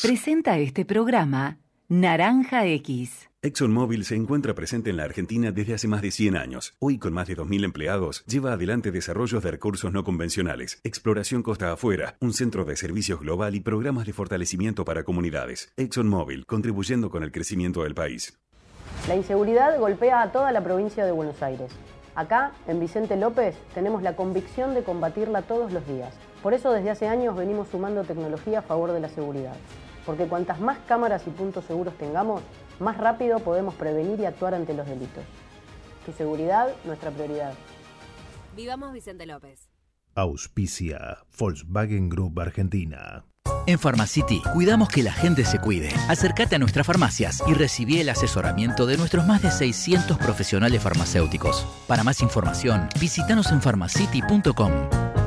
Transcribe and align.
Presenta 0.00 0.58
este 0.58 0.84
programa 0.84 1.58
Naranja 1.88 2.64
X. 2.66 3.28
ExxonMobil 3.42 4.04
se 4.04 4.14
encuentra 4.14 4.54
presente 4.54 4.90
en 4.90 4.96
la 4.96 5.02
Argentina 5.02 5.50
desde 5.50 5.74
hace 5.74 5.88
más 5.88 6.02
de 6.02 6.12
100 6.12 6.36
años. 6.36 6.74
Hoy, 6.78 6.98
con 6.98 7.12
más 7.12 7.26
de 7.26 7.36
2.000 7.36 7.64
empleados, 7.64 8.24
lleva 8.26 8.52
adelante 8.52 8.92
desarrollos 8.92 9.42
de 9.42 9.50
recursos 9.50 9.92
no 9.92 10.04
convencionales, 10.04 10.78
exploración 10.84 11.42
costa 11.42 11.72
afuera, 11.72 12.16
un 12.20 12.32
centro 12.32 12.64
de 12.64 12.76
servicios 12.76 13.18
global 13.18 13.56
y 13.56 13.60
programas 13.60 14.06
de 14.06 14.12
fortalecimiento 14.12 14.84
para 14.84 15.02
comunidades. 15.02 15.72
ExxonMobil, 15.76 16.46
contribuyendo 16.46 17.10
con 17.10 17.24
el 17.24 17.32
crecimiento 17.32 17.82
del 17.82 17.96
país. 17.96 18.38
La 19.08 19.16
inseguridad 19.16 19.80
golpea 19.80 20.22
a 20.22 20.30
toda 20.30 20.52
la 20.52 20.62
provincia 20.62 21.04
de 21.04 21.10
Buenos 21.10 21.42
Aires. 21.42 21.72
Acá, 22.14 22.52
en 22.68 22.78
Vicente 22.78 23.16
López, 23.16 23.56
tenemos 23.74 24.04
la 24.04 24.14
convicción 24.14 24.74
de 24.74 24.84
combatirla 24.84 25.42
todos 25.42 25.72
los 25.72 25.84
días. 25.88 26.14
Por 26.40 26.54
eso 26.54 26.70
desde 26.70 26.90
hace 26.90 27.08
años 27.08 27.36
venimos 27.36 27.66
sumando 27.66 28.04
tecnología 28.04 28.60
a 28.60 28.62
favor 28.62 28.92
de 28.92 29.00
la 29.00 29.08
seguridad 29.08 29.56
porque 30.08 30.24
cuantas 30.26 30.58
más 30.58 30.78
cámaras 30.88 31.26
y 31.26 31.30
puntos 31.30 31.66
seguros 31.66 31.92
tengamos, 31.98 32.40
más 32.80 32.96
rápido 32.96 33.40
podemos 33.40 33.74
prevenir 33.74 34.18
y 34.18 34.24
actuar 34.24 34.54
ante 34.54 34.72
los 34.72 34.86
delitos. 34.86 35.22
Tu 36.06 36.12
seguridad, 36.12 36.68
nuestra 36.86 37.10
prioridad. 37.10 37.52
Vivamos 38.56 38.94
Vicente 38.94 39.26
López. 39.26 39.68
Auspicia 40.14 41.18
Volkswagen 41.38 42.08
Group 42.08 42.40
Argentina. 42.40 43.26
En 43.66 43.78
Pharmacity 43.78 44.40
cuidamos 44.54 44.88
que 44.88 45.02
la 45.02 45.12
gente 45.12 45.44
se 45.44 45.58
cuide. 45.58 45.90
Acércate 46.08 46.56
a 46.56 46.58
nuestras 46.58 46.86
farmacias 46.86 47.42
y 47.46 47.52
recibí 47.52 48.00
el 48.00 48.08
asesoramiento 48.08 48.86
de 48.86 48.96
nuestros 48.96 49.26
más 49.26 49.42
de 49.42 49.50
600 49.50 50.16
profesionales 50.16 50.82
farmacéuticos. 50.82 51.66
Para 51.86 52.02
más 52.02 52.22
información, 52.22 52.88
visítanos 52.98 53.52
en 53.52 53.60
pharmacity.com. 53.60 55.17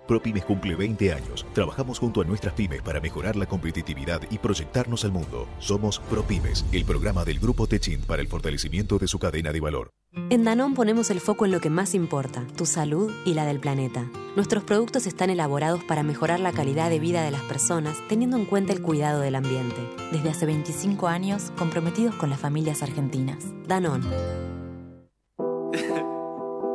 ProPymes 0.06 0.44
cumple 0.44 0.75
20 0.75 1.12
años. 1.12 1.47
Trabajamos 1.53 1.98
junto 1.98 2.20
a 2.20 2.25
nuestras 2.25 2.54
pymes 2.54 2.82
para 2.82 3.00
mejorar 3.00 3.37
la 3.37 3.47
competitividad 3.47 4.20
y 4.31 4.38
proyectarnos 4.38 5.04
al 5.04 5.12
mundo. 5.12 5.48
Somos 5.59 5.98
ProPymes, 5.98 6.65
el 6.72 6.84
programa 6.84 7.25
del 7.25 7.38
Grupo 7.38 7.66
Techin 7.66 8.00
para 8.03 8.22
el 8.22 8.28
fortalecimiento 8.28 8.98
de 8.98 9.09
su 9.09 9.19
cadena 9.19 9.53
de 9.53 9.60
valor. 9.60 9.91
En 10.31 10.44
Danón 10.44 10.75
ponemos 10.75 11.10
el 11.10 11.20
foco 11.20 11.44
en 11.44 11.50
lo 11.50 11.60
que 11.60 11.70
más 11.70 11.94
importa, 11.94 12.47
tu 12.56 12.66
salud 12.66 13.10
y 13.25 13.34
la 13.34 13.47
del 13.47 13.59
planeta. 13.59 14.09
Nuestros 14.37 14.62
productos 14.62 15.06
están 15.06 15.28
elaborados 15.28 15.82
para 15.82 16.04
mejorar 16.04 16.38
la 16.38 16.53
calidad 16.53 16.88
de 16.88 17.00
vida 17.00 17.25
de 17.25 17.32
las 17.32 17.42
personas 17.42 17.97
teniendo 18.09 18.36
en 18.36 18.44
cuenta 18.44 18.72
el 18.72 18.81
cuidado 18.81 19.21
del 19.21 19.34
ambiente. 19.34 19.76
Desde 20.12 20.31
hace 20.31 20.47
25 20.47 21.09
años, 21.09 21.50
comprometidos 21.59 22.15
con 22.15 22.31
las 22.31 22.38
familias 22.38 22.82
argentinas. 22.82 23.38
Danón. 23.66 24.04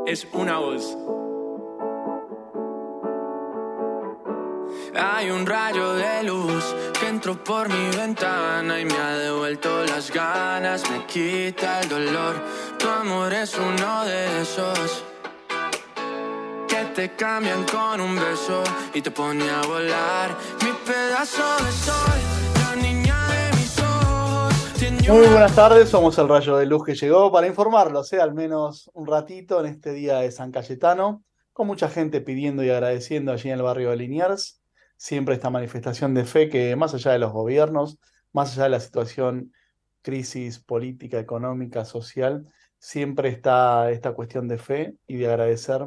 es 0.06 0.28
una 0.34 0.58
voz 0.58 0.98
Hay 5.02 5.30
un 5.30 5.46
rayo 5.46 5.94
de 5.94 6.24
luz 6.24 6.76
que 7.00 7.08
entró 7.08 7.42
por 7.42 7.70
mi 7.70 7.90
ventana 7.96 8.82
y 8.82 8.84
me 8.84 8.96
ha 8.96 9.18
devuelto 9.18 9.86
las 9.86 10.12
ganas, 10.12 10.84
me 10.92 11.06
quita 11.06 11.80
el 11.80 11.88
dolor. 11.88 12.36
Tu 12.78 12.86
amor 12.90 13.32
es 13.32 13.58
uno 13.58 14.04
de 14.04 14.42
esos 14.42 15.06
que 16.68 16.84
te 16.94 17.16
cambian 17.16 17.64
con 17.64 18.02
un 18.02 18.14
beso 18.14 18.62
y 18.94 19.02
te 19.02 19.10
pone 19.10 19.50
a 19.50 19.62
volar. 19.62 20.36
Mi 20.66 20.72
pedazo 20.86 21.64
de 21.64 21.72
sol, 21.72 22.20
la 22.56 22.76
niña 22.76 23.16
de 23.30 23.58
mis 23.58 23.80
ojos. 23.80 24.54
Muy 25.08 25.28
buenas 25.28 25.56
tardes, 25.56 25.88
somos 25.88 26.18
el 26.18 26.28
rayo 26.28 26.58
de 26.58 26.66
luz 26.66 26.84
que 26.84 26.96
llegó 26.96 27.32
para 27.32 27.48
informarlos, 27.48 28.12
¿eh? 28.12 28.20
al 28.20 28.34
menos 28.34 28.92
un 28.94 29.08
ratito 29.08 29.62
en 29.62 29.68
este 29.68 29.94
día 29.94 30.18
de 30.18 30.32
San 30.34 30.52
Cayetano, 30.52 31.24
con 31.54 31.68
mucha 31.68 31.88
gente 31.88 32.20
pidiendo 32.20 32.66
y 32.66 32.70
agradeciendo 32.70 33.32
allí 33.32 33.48
en 33.48 33.56
el 33.56 33.64
barrio 33.64 33.92
de 33.92 33.96
Liniers 33.96 34.59
siempre 35.00 35.36
esta 35.36 35.50
manifestación 35.50 36.14
de 36.14 36.26
fe 36.26 36.50
que 36.50 36.76
más 36.76 36.94
allá 36.94 37.14
de 37.14 37.20
los 37.20 37.32
gobiernos, 37.32 38.00
más 38.34 38.52
allá 38.52 38.64
de 38.64 38.70
la 38.72 38.80
situación, 38.82 39.54
crisis 40.02 40.60
política, 40.60 41.20
económica, 41.20 41.86
social, 41.86 42.52
siempre 42.78 43.30
está 43.30 43.92
esta 43.92 44.12
cuestión 44.14 44.50
de 44.50 44.58
fe 44.58 44.96
y 45.08 45.16
de 45.16 45.28
agradecer 45.28 45.86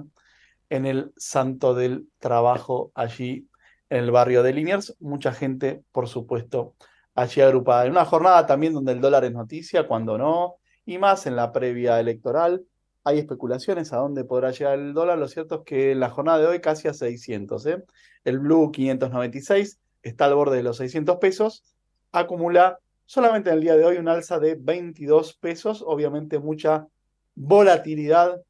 en 0.70 0.86
el 0.86 1.12
santo 1.18 1.74
del 1.74 2.08
trabajo 2.18 2.90
allí 2.94 3.50
en 3.90 3.98
el 3.98 4.10
barrio 4.10 4.42
de 4.42 4.54
Liniers. 4.54 4.96
Mucha 4.98 5.32
gente, 5.32 5.84
por 5.92 6.08
supuesto, 6.08 6.74
allí 7.14 7.42
agrupada. 7.42 7.84
En 7.84 7.92
una 7.92 8.06
jornada 8.06 8.46
también 8.46 8.72
donde 8.72 8.92
el 8.92 9.00
dólar 9.02 9.26
es 9.26 9.32
noticia, 9.32 9.86
cuando 9.86 10.16
no, 10.16 10.56
y 10.86 10.96
más 10.96 11.26
en 11.26 11.36
la 11.36 11.52
previa 11.52 12.00
electoral. 12.00 12.64
Hay 13.04 13.18
especulaciones 13.18 13.92
a 13.92 13.96
dónde 13.96 14.24
podrá 14.24 14.50
llegar 14.50 14.78
el 14.78 14.94
dólar. 14.94 15.18
Lo 15.18 15.28
cierto 15.28 15.56
es 15.56 15.60
que 15.64 15.92
en 15.92 16.00
la 16.00 16.10
jornada 16.10 16.38
de 16.38 16.46
hoy 16.46 16.60
casi 16.60 16.88
a 16.88 16.94
600. 16.94 17.66
¿eh? 17.66 17.84
El 18.24 18.38
Blue 18.38 18.70
596 18.70 19.80
está 20.02 20.26
al 20.26 20.34
borde 20.34 20.56
de 20.56 20.62
los 20.62 20.76
600 20.76 21.16
pesos. 21.16 21.64
Acumula 22.12 22.78
solamente 23.06 23.50
en 23.50 23.56
el 23.56 23.62
día 23.62 23.76
de 23.76 23.84
hoy 23.84 23.96
un 23.96 24.08
alza 24.08 24.38
de 24.38 24.54
22 24.54 25.34
pesos. 25.34 25.82
Obviamente 25.86 26.38
mucha 26.38 26.86
volatilidad 27.34 28.40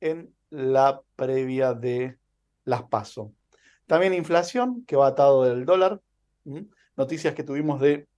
en 0.00 0.34
la 0.50 1.02
previa 1.16 1.74
de 1.74 2.18
las 2.64 2.82
PASO. 2.84 3.32
También 3.86 4.14
inflación, 4.14 4.84
que 4.86 4.96
va 4.96 5.08
atado 5.08 5.44
del 5.44 5.64
dólar. 5.64 6.00
Noticias 6.96 7.34
que 7.34 7.44
tuvimos 7.44 7.80
de 7.80 8.08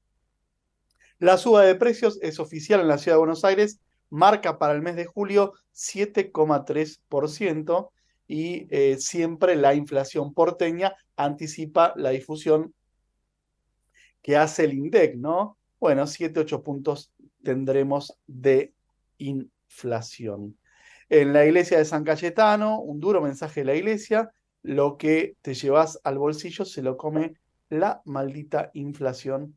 la 1.22 1.38
suba 1.38 1.62
de 1.62 1.76
precios 1.76 2.18
es 2.20 2.40
oficial 2.40 2.80
en 2.80 2.88
la 2.88 2.98
ciudad 2.98 3.14
de 3.14 3.20
Buenos 3.20 3.44
Aires, 3.44 3.78
marca 4.12 4.58
para 4.58 4.74
el 4.74 4.82
mes 4.82 4.94
de 4.94 5.06
julio 5.06 5.54
7,3% 5.74 7.90
y 8.28 8.68
eh, 8.70 8.98
siempre 8.98 9.56
la 9.56 9.74
inflación 9.74 10.34
porteña 10.34 10.94
anticipa 11.16 11.94
la 11.96 12.10
difusión 12.10 12.74
que 14.20 14.36
hace 14.36 14.64
el 14.64 14.74
INDEC, 14.74 15.16
¿no? 15.16 15.56
Bueno, 15.80 16.06
7, 16.06 16.40
8 16.40 16.62
puntos 16.62 17.10
tendremos 17.42 18.18
de 18.26 18.74
inflación. 19.16 20.58
En 21.08 21.32
la 21.32 21.46
iglesia 21.46 21.78
de 21.78 21.86
San 21.86 22.04
Cayetano, 22.04 22.80
un 22.80 23.00
duro 23.00 23.22
mensaje 23.22 23.60
de 23.60 23.66
la 23.66 23.74
iglesia, 23.74 24.30
lo 24.62 24.98
que 24.98 25.36
te 25.40 25.54
llevas 25.54 25.98
al 26.04 26.18
bolsillo 26.18 26.66
se 26.66 26.82
lo 26.82 26.98
come 26.98 27.36
la 27.70 28.02
maldita 28.04 28.70
inflación. 28.74 29.56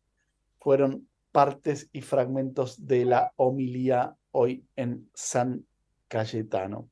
Fueron 0.60 1.10
partes 1.34 1.90
y 1.92 2.02
fragmentos 2.02 2.88
de 2.88 3.04
la 3.04 3.34
homilía 3.36 4.16
hoy 4.36 4.66
en 4.76 5.10
San 5.14 5.66
Cayetano. 6.08 6.90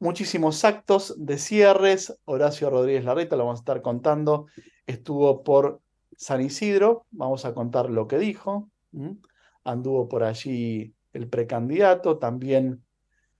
Muchísimos 0.00 0.64
actos 0.64 1.14
de 1.18 1.38
cierres. 1.38 2.18
Horacio 2.24 2.70
Rodríguez 2.70 3.04
Larreta, 3.04 3.36
lo 3.36 3.44
vamos 3.44 3.60
a 3.60 3.62
estar 3.62 3.82
contando, 3.82 4.46
estuvo 4.86 5.42
por 5.42 5.80
San 6.16 6.40
Isidro. 6.40 7.06
Vamos 7.10 7.44
a 7.44 7.54
contar 7.54 7.90
lo 7.90 8.08
que 8.08 8.18
dijo. 8.18 8.70
Anduvo 9.64 10.08
por 10.08 10.22
allí 10.22 10.94
el 11.12 11.28
precandidato, 11.28 12.18
también 12.18 12.82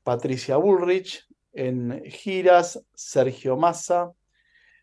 Patricia 0.03 0.57
Bullrich 0.57 1.27
en 1.53 2.03
giras, 2.05 2.85
Sergio 2.95 3.57
Massa. 3.57 4.13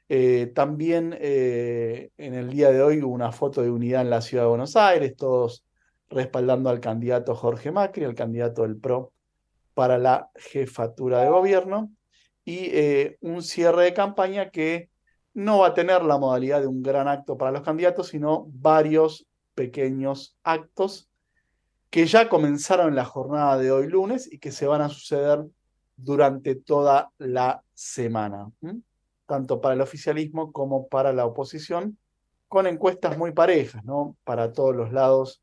Eh, 0.10 0.52
también 0.54 1.16
eh, 1.19 2.10
en 2.18 2.34
el 2.34 2.50
día 2.50 2.72
de 2.72 2.81
hoy 2.81 3.02
hubo 3.02 3.14
una 3.14 3.31
foto 3.31 3.62
de 3.62 3.72
unidad 3.72 4.02
en 4.02 4.10
la 4.10 4.22
ciudad 4.22 4.44
de 4.44 4.50
Buenos 4.50 4.76
Aires, 4.76 5.16
todos 5.16 5.64
respaldando 6.13 6.69
al 6.69 6.80
candidato 6.80 7.36
Jorge 7.36 7.71
Macri, 7.71 8.04
el 8.04 8.15
candidato 8.15 8.62
del 8.62 8.77
PRO 8.77 9.12
para 9.74 9.98
la 9.98 10.30
jefatura 10.36 11.21
de 11.21 11.30
gobierno, 11.30 11.92
y 12.45 12.69
eh, 12.71 13.18
un 13.21 13.42
cierre 13.42 13.83
de 13.83 13.94
campaña 13.94 14.50
que 14.50 14.89
no 15.33 15.60
va 15.60 15.68
a 15.68 15.74
tener 15.74 16.04
la 16.04 16.18
modalidad 16.18 16.62
de 16.62 16.68
un 16.68 16.83
gran 16.83 17.07
acto 17.07 17.38
para 17.38 17.51
los 17.51 17.62
candidatos, 17.62 18.10
sino 18.10 18.45
varios 18.50 19.25
pequeños 19.56 20.38
actos 20.44 21.10
que 21.89 22.06
ya 22.06 22.27
comenzaron 22.27 22.89
en 22.89 22.95
la 22.95 23.06
jornada 23.06 23.57
de 23.57 23.71
hoy 23.71 23.88
lunes 23.88 24.31
y 24.31 24.39
que 24.39 24.51
se 24.51 24.68
van 24.68 24.81
a 24.81 24.89
suceder 24.89 25.45
durante 25.95 26.56
toda 26.56 27.12
la 27.18 27.63
semana, 27.74 28.51
tanto 29.27 29.62
para 29.62 29.75
el 29.75 29.81
oficialismo 29.81 30.51
como 30.51 30.88
para 30.88 31.13
la 31.13 31.25
oposición, 31.25 31.98
con 32.48 32.68
encuestas 32.68 33.18
muy 33.18 33.31
parejas, 33.31 33.83
¿no? 33.86 34.18
Para 34.24 34.54
todos 34.54 34.75
los 34.75 34.92
lados 34.92 35.43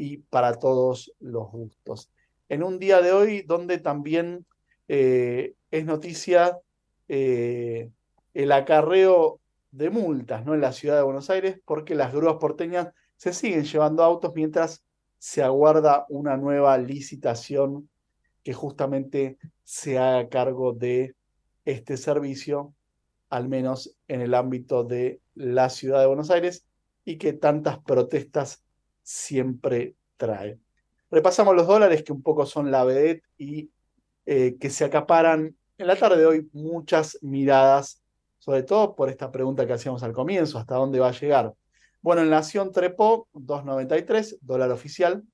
y 0.00 0.16
para 0.16 0.54
todos 0.54 1.12
los 1.20 1.50
gustos. 1.52 2.10
En 2.48 2.62
un 2.62 2.78
día 2.78 3.02
de 3.02 3.12
hoy 3.12 3.42
donde 3.42 3.76
también 3.76 4.46
eh, 4.88 5.56
es 5.70 5.84
noticia 5.84 6.58
eh, 7.06 7.90
el 8.32 8.52
acarreo 8.52 9.40
de 9.72 9.90
multas 9.90 10.46
¿no? 10.46 10.54
en 10.54 10.62
la 10.62 10.72
ciudad 10.72 10.96
de 10.96 11.02
Buenos 11.02 11.28
Aires, 11.28 11.60
porque 11.66 11.94
las 11.94 12.14
grúas 12.14 12.36
porteñas 12.40 12.88
se 13.18 13.34
siguen 13.34 13.64
llevando 13.64 14.02
autos 14.02 14.32
mientras 14.34 14.82
se 15.18 15.42
aguarda 15.42 16.06
una 16.08 16.38
nueva 16.38 16.78
licitación 16.78 17.90
que 18.42 18.54
justamente 18.54 19.36
se 19.64 19.98
haga 19.98 20.30
cargo 20.30 20.72
de 20.72 21.14
este 21.66 21.98
servicio, 21.98 22.72
al 23.28 23.50
menos 23.50 23.94
en 24.08 24.22
el 24.22 24.32
ámbito 24.32 24.82
de 24.82 25.20
la 25.34 25.68
ciudad 25.68 26.00
de 26.00 26.06
Buenos 26.06 26.30
Aires, 26.30 26.64
y 27.04 27.18
que 27.18 27.34
tantas 27.34 27.80
protestas 27.80 28.64
siempre 29.10 29.96
trae. 30.16 30.60
Repasamos 31.10 31.56
los 31.56 31.66
dólares, 31.66 32.04
que 32.04 32.12
un 32.12 32.22
poco 32.22 32.46
son 32.46 32.70
la 32.70 32.84
vedette 32.84 33.24
y 33.36 33.70
eh, 34.24 34.56
que 34.60 34.70
se 34.70 34.84
acaparan 34.84 35.56
en 35.78 35.86
la 35.86 35.96
tarde 35.96 36.18
de 36.18 36.26
hoy 36.26 36.48
muchas 36.52 37.18
miradas, 37.20 38.00
sobre 38.38 38.62
todo 38.62 38.94
por 38.94 39.08
esta 39.08 39.32
pregunta 39.32 39.66
que 39.66 39.72
hacíamos 39.72 40.04
al 40.04 40.12
comienzo, 40.12 40.58
¿hasta 40.58 40.76
dónde 40.76 41.00
va 41.00 41.08
a 41.08 41.18
llegar? 41.18 41.52
Bueno, 42.00 42.22
en 42.22 42.30
Nación 42.30 42.70
trepó 42.70 43.26
2.93, 43.34 44.38
dólar 44.42 44.70
oficial, 44.70 45.24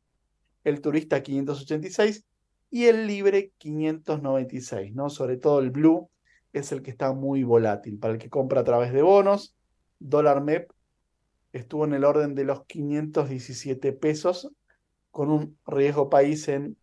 el 0.65 0.81
turista 0.81 1.23
586 1.23 2.25
y 2.71 2.87
el 2.87 3.07
libre 3.07 3.53
596, 3.59 4.95
¿no? 4.95 5.11
Sobre 5.11 5.37
todo 5.37 5.61
el 5.61 5.71
blue 5.71 6.09
es 6.55 6.73
el 6.73 6.83
que 6.83 6.91
está 6.91 7.13
muy 7.13 7.45
volátil. 7.45 7.99
Para 7.99 8.15
el 8.15 8.19
que 8.19 8.31
compra 8.31 8.63
a 8.63 8.65
través 8.65 8.93
de 8.95 9.03
bonos, 9.03 9.55
dólar 9.99 10.43
MEP 10.43 10.71
estuvo 11.59 11.85
en 11.85 11.95
el 11.95 12.05
orden 12.05 12.35
de 12.35 12.45
los 12.45 12.65
517 12.67 13.93
pesos, 13.93 14.51
con 15.11 15.31
un 15.31 15.59
riesgo 15.67 16.11
país 16.11 16.49
en 16.49 16.77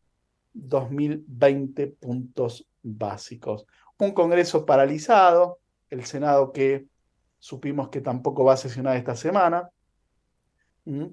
2020 0.53 1.87
puntos 1.87 2.67
básicos. 2.81 3.65
Un 3.99 4.11
Congreso 4.11 4.65
paralizado, 4.65 5.59
el 5.89 6.05
Senado 6.05 6.51
que 6.51 6.87
supimos 7.39 7.89
que 7.89 8.01
tampoco 8.01 8.43
va 8.43 8.53
a 8.53 8.57
sesionar 8.57 8.97
esta 8.97 9.15
semana. 9.15 9.69
¿Mm? 10.85 11.07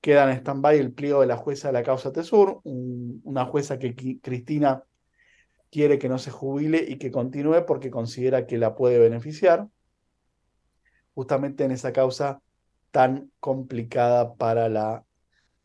Queda 0.00 0.24
en 0.24 0.38
stand-by 0.38 0.78
el 0.78 0.92
pliego 0.92 1.20
de 1.20 1.26
la 1.26 1.36
jueza 1.36 1.68
de 1.68 1.74
la 1.74 1.82
causa 1.82 2.12
Tesur, 2.12 2.60
una 2.64 3.44
jueza 3.44 3.78
que 3.78 3.94
Cristina 4.20 4.82
quiere 5.70 5.98
que 5.98 6.08
no 6.08 6.18
se 6.18 6.30
jubile 6.30 6.84
y 6.86 6.98
que 6.98 7.10
continúe 7.10 7.64
porque 7.66 7.90
considera 7.90 8.46
que 8.46 8.58
la 8.58 8.74
puede 8.74 8.98
beneficiar, 8.98 9.68
justamente 11.14 11.64
en 11.64 11.70
esa 11.70 11.92
causa 11.92 12.42
tan 12.92 13.32
complicada 13.40 14.34
para 14.34 14.68
la 14.68 15.04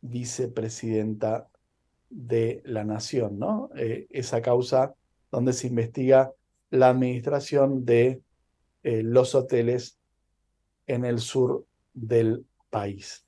vicepresidenta 0.00 1.48
de 2.10 2.62
la 2.64 2.84
nación, 2.84 3.38
¿no? 3.38 3.70
Eh, 3.76 4.06
esa 4.10 4.42
causa 4.42 4.94
donde 5.30 5.52
se 5.52 5.68
investiga 5.68 6.32
la 6.70 6.88
administración 6.88 7.84
de 7.84 8.22
eh, 8.82 9.02
los 9.02 9.34
hoteles 9.34 9.98
en 10.86 11.04
el 11.04 11.20
sur 11.20 11.66
del 11.94 12.46
país. 12.70 13.24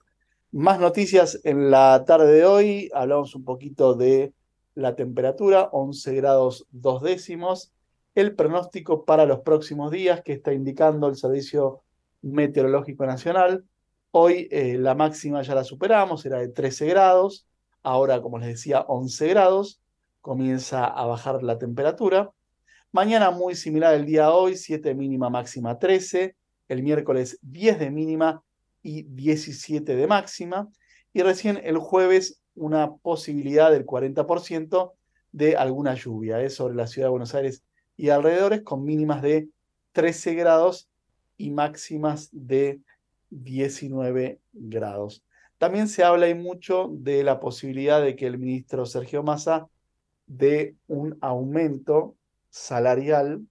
Más 0.53 0.81
noticias 0.81 1.41
en 1.45 1.71
la 1.71 2.05
tarde 2.07 2.33
de 2.33 2.45
hoy. 2.45 2.91
Hablamos 2.95 3.35
un 3.35 3.45
poquito 3.45 3.95
de 3.95 4.33
la 4.75 4.97
temperatura, 4.97 5.69
11 5.73 6.15
grados 6.15 6.67
dos 6.71 7.03
décimos. 7.03 7.73
El 8.15 8.35
pronóstico 8.35 9.05
para 9.05 9.27
los 9.27 9.41
próximos 9.41 9.91
días 9.91 10.23
que 10.23 10.33
está 10.33 10.53
indicando 10.53 11.09
el 11.09 11.17
Servicio 11.17 11.83
Meteorológico 12.23 13.07
Nacional. 13.07 13.65
Hoy 14.13 14.49
eh, 14.51 14.77
la 14.79 14.95
máxima 14.95 15.43
ya 15.43 15.55
la 15.55 15.65
superamos, 15.65 16.25
era 16.27 16.39
de 16.39 16.49
13 16.49 16.87
grados. 16.87 17.47
Ahora, 17.83 18.21
como 18.21 18.39
les 18.39 18.49
decía, 18.49 18.81
11 18.81 19.29
grados. 19.29 19.81
Comienza 20.21 20.85
a 20.85 21.07
bajar 21.07 21.43
la 21.43 21.59
temperatura. 21.59 22.31
Mañana 22.93 23.31
muy 23.31 23.55
similar 23.55 23.95
el 23.95 24.05
día 24.05 24.23
de 24.23 24.33
hoy, 24.33 24.57
7 24.57 24.95
mínima, 24.95 25.31
máxima 25.31 25.79
13 25.79 26.37
el 26.71 26.85
miércoles 26.85 27.37
10 27.43 27.81
de 27.81 27.91
mínima 27.91 28.45
y 28.81 29.03
17 29.03 29.97
de 29.97 30.07
máxima, 30.07 30.69
y 31.13 31.23
recién 31.23 31.61
el 31.65 31.79
jueves 31.79 32.41
una 32.55 32.95
posibilidad 32.95 33.73
del 33.73 33.85
40% 33.85 34.93
de 35.33 35.57
alguna 35.57 35.95
lluvia 35.95 36.41
¿eh? 36.41 36.49
sobre 36.49 36.77
la 36.77 36.87
ciudad 36.87 37.09
de 37.09 37.11
Buenos 37.11 37.35
Aires 37.35 37.65
y 37.97 38.11
alrededores, 38.11 38.63
con 38.63 38.85
mínimas 38.85 39.21
de 39.21 39.49
13 39.93 40.35
grados 40.35 40.89
y 41.37 41.51
máximas 41.51 42.29
de 42.31 42.81
19 43.31 44.41
grados. 44.53 45.25
También 45.59 45.89
se 45.89 46.05
habla 46.05 46.29
y 46.29 46.35
mucho 46.35 46.89
de 46.91 47.23
la 47.23 47.41
posibilidad 47.41 48.01
de 48.03 48.17
que 48.17 48.27
el 48.27 48.39
ministro 48.39 48.87
Sergio 48.87 49.23
Massa 49.23 49.69
dé 50.27 50.77
un 50.87 51.19
aumento 51.21 52.17
salarial 52.49 53.43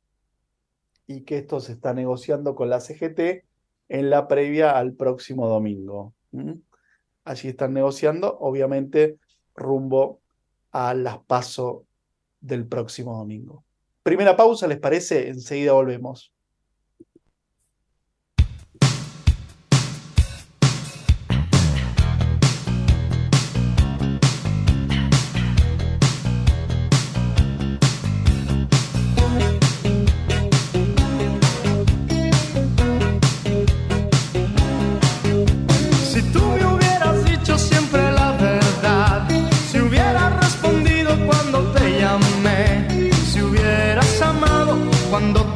y 1.08 1.22
que 1.22 1.38
esto 1.38 1.60
se 1.60 1.74
está 1.74 1.94
negociando 1.94 2.56
con 2.56 2.70
la 2.70 2.80
CGT 2.80 3.46
en 3.90 4.10
la 4.10 4.28
previa 4.28 4.78
al 4.78 4.94
próximo 4.94 5.48
domingo. 5.48 6.14
Allí 7.24 7.50
están 7.50 7.74
negociando, 7.74 8.38
obviamente, 8.40 9.18
rumbo 9.56 10.22
a 10.72 10.94
las 10.94 11.20
pasos 11.20 11.84
del 12.40 12.68
próximo 12.68 13.18
domingo. 13.18 13.64
Primera 14.04 14.36
pausa, 14.36 14.68
¿les 14.68 14.80
parece? 14.80 15.28
Enseguida 15.30 15.74
volvemos. 15.74 16.34
cuando 45.10 45.49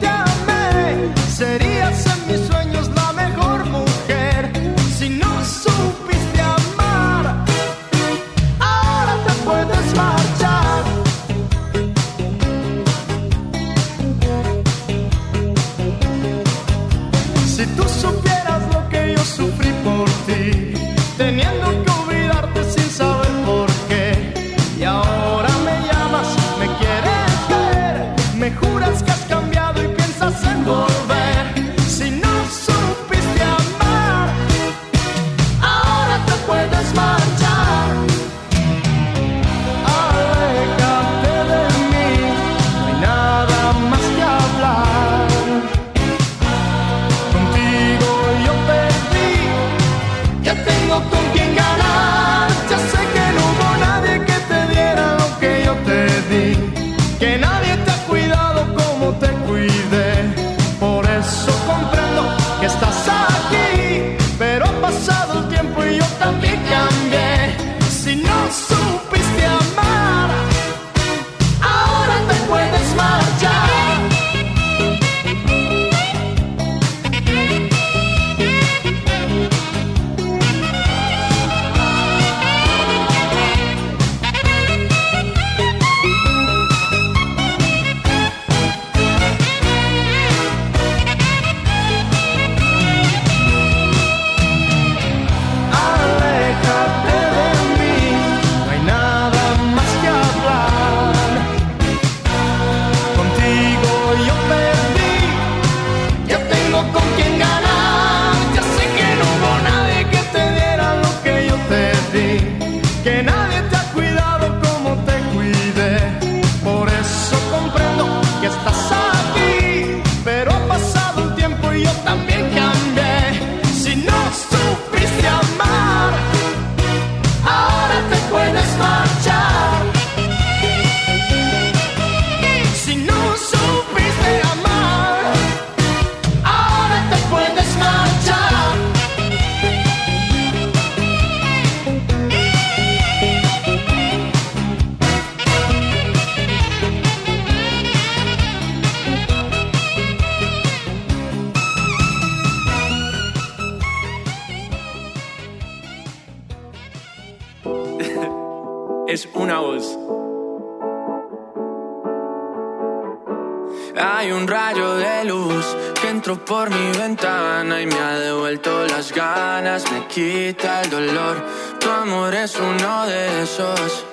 entró 166.34 166.46
por 166.46 166.70
mi 166.70 166.98
ventana 166.98 167.82
y 167.82 167.86
me 167.86 167.96
ha 167.96 168.20
devuelto 168.20 168.86
las 168.88 169.13
ganas, 169.13 169.92
me 169.92 170.08
quita 170.08 170.82
el 170.82 170.90
dolor. 170.90 171.38
Tu 171.80 171.90
amor 171.90 172.34
es 172.34 172.58
uno 172.60 173.06
de 173.06 173.44
esos 173.44 174.06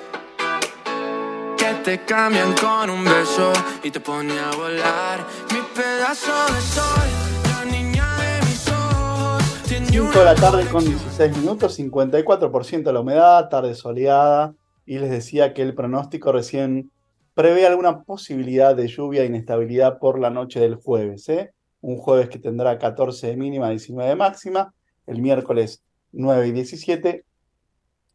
que 1.57 1.73
te 1.83 2.05
cambian 2.05 2.53
con 2.53 2.89
un 2.89 3.03
beso 3.03 3.51
y 3.83 3.91
te 3.91 3.99
pone 3.99 4.37
a 4.39 4.51
volar. 4.55 5.25
Mi 5.51 5.61
pedazo 5.75 6.31
de 6.53 6.61
sol, 6.61 7.09
la 7.43 7.65
niña 7.71 8.05
de 8.17 8.45
mis 8.45 8.67
ojos. 8.67 9.43
5 9.65 10.19
de 10.19 10.25
la 10.25 10.35
tarde 10.35 10.65
con 10.65 10.83
16 10.83 11.37
minutos, 11.37 11.79
54% 11.79 12.91
la 12.91 12.99
humedad, 12.99 13.49
tarde 13.49 13.75
soleada. 13.75 14.53
Y 14.85 14.97
les 14.99 15.09
decía 15.09 15.53
que 15.53 15.61
el 15.61 15.73
pronóstico 15.73 16.31
recién 16.31 16.91
prevé 17.33 17.65
alguna 17.65 18.03
posibilidad 18.03 18.75
de 18.75 18.87
lluvia 18.87 19.23
e 19.23 19.27
inestabilidad 19.27 19.99
por 19.99 20.19
la 20.19 20.29
noche 20.29 20.59
del 20.59 20.75
jueves. 20.75 21.29
¿eh? 21.29 21.53
Un 21.81 21.97
jueves 21.97 22.29
que 22.29 22.39
tendrá 22.39 22.77
14 22.77 23.27
de 23.27 23.37
mínima, 23.37 23.69
19 23.69 24.09
de 24.09 24.15
máxima. 24.15 24.73
El 25.07 25.21
miércoles 25.21 25.83
9 26.11 26.47
y 26.47 26.51
17. 26.51 27.25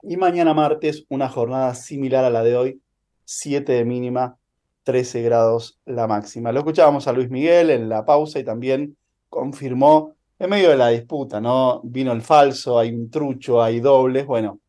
Y 0.02 0.16
mañana 0.16 0.54
martes 0.54 1.04
una 1.08 1.28
jornada 1.28 1.74
similar 1.74 2.24
a 2.24 2.30
la 2.30 2.42
de 2.42 2.56
hoy, 2.56 2.80
7 3.24 3.72
de 3.72 3.84
mínima, 3.84 4.38
13 4.84 5.22
grados 5.22 5.80
la 5.84 6.06
máxima. 6.06 6.52
Lo 6.52 6.60
escuchábamos 6.60 7.08
a 7.08 7.12
Luis 7.12 7.28
Miguel 7.28 7.70
en 7.70 7.88
la 7.88 8.04
pausa 8.04 8.38
y 8.38 8.44
también 8.44 8.96
confirmó 9.28 10.14
en 10.38 10.50
medio 10.50 10.70
de 10.70 10.76
la 10.76 10.88
disputa, 10.88 11.40
¿no? 11.40 11.80
Vino 11.82 12.12
el 12.12 12.22
falso, 12.22 12.78
hay 12.78 12.94
un 12.94 13.10
trucho, 13.10 13.62
hay 13.62 13.80
dobles. 13.80 14.26
Bueno, 14.26 14.60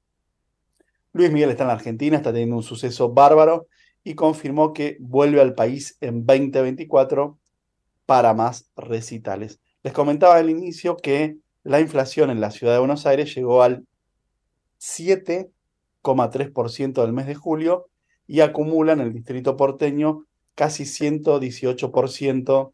Luis 1.13 1.31
Miguel 1.31 1.51
está 1.51 1.63
en 1.63 1.67
la 1.67 1.73
Argentina, 1.73 2.17
está 2.17 2.31
teniendo 2.31 2.55
un 2.55 2.63
suceso 2.63 3.11
bárbaro 3.11 3.67
y 4.03 4.15
confirmó 4.15 4.73
que 4.73 4.97
vuelve 4.99 5.41
al 5.41 5.53
país 5.53 5.97
en 6.01 6.25
2024 6.25 7.37
para 8.07 8.33
más 8.33 8.71
recitales. 8.75 9.59
Les 9.83 9.93
comentaba 9.93 10.37
al 10.37 10.49
inicio 10.49 10.97
que 10.97 11.37
la 11.63 11.79
inflación 11.79 12.31
en 12.31 12.41
la 12.41 12.49
ciudad 12.49 12.73
de 12.73 12.79
Buenos 12.79 13.05
Aires 13.05 13.35
llegó 13.35 13.61
al 13.61 13.85
7,3% 14.79 17.01
del 17.01 17.13
mes 17.13 17.27
de 17.27 17.35
julio 17.35 17.89
y 18.25 18.39
acumula 18.39 18.93
en 18.93 19.01
el 19.01 19.13
distrito 19.13 19.55
porteño 19.55 20.25
casi 20.55 20.85
118% 20.85 22.73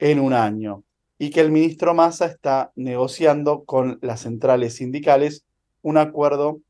en 0.00 0.20
un 0.20 0.34
año. 0.34 0.84
Y 1.16 1.30
que 1.30 1.40
el 1.40 1.52
ministro 1.52 1.94
Massa 1.94 2.26
está 2.26 2.72
negociando 2.74 3.64
con 3.64 3.98
las 4.02 4.20
centrales 4.20 4.74
sindicales 4.74 5.46
un 5.80 5.96
acuerdo 5.96 6.60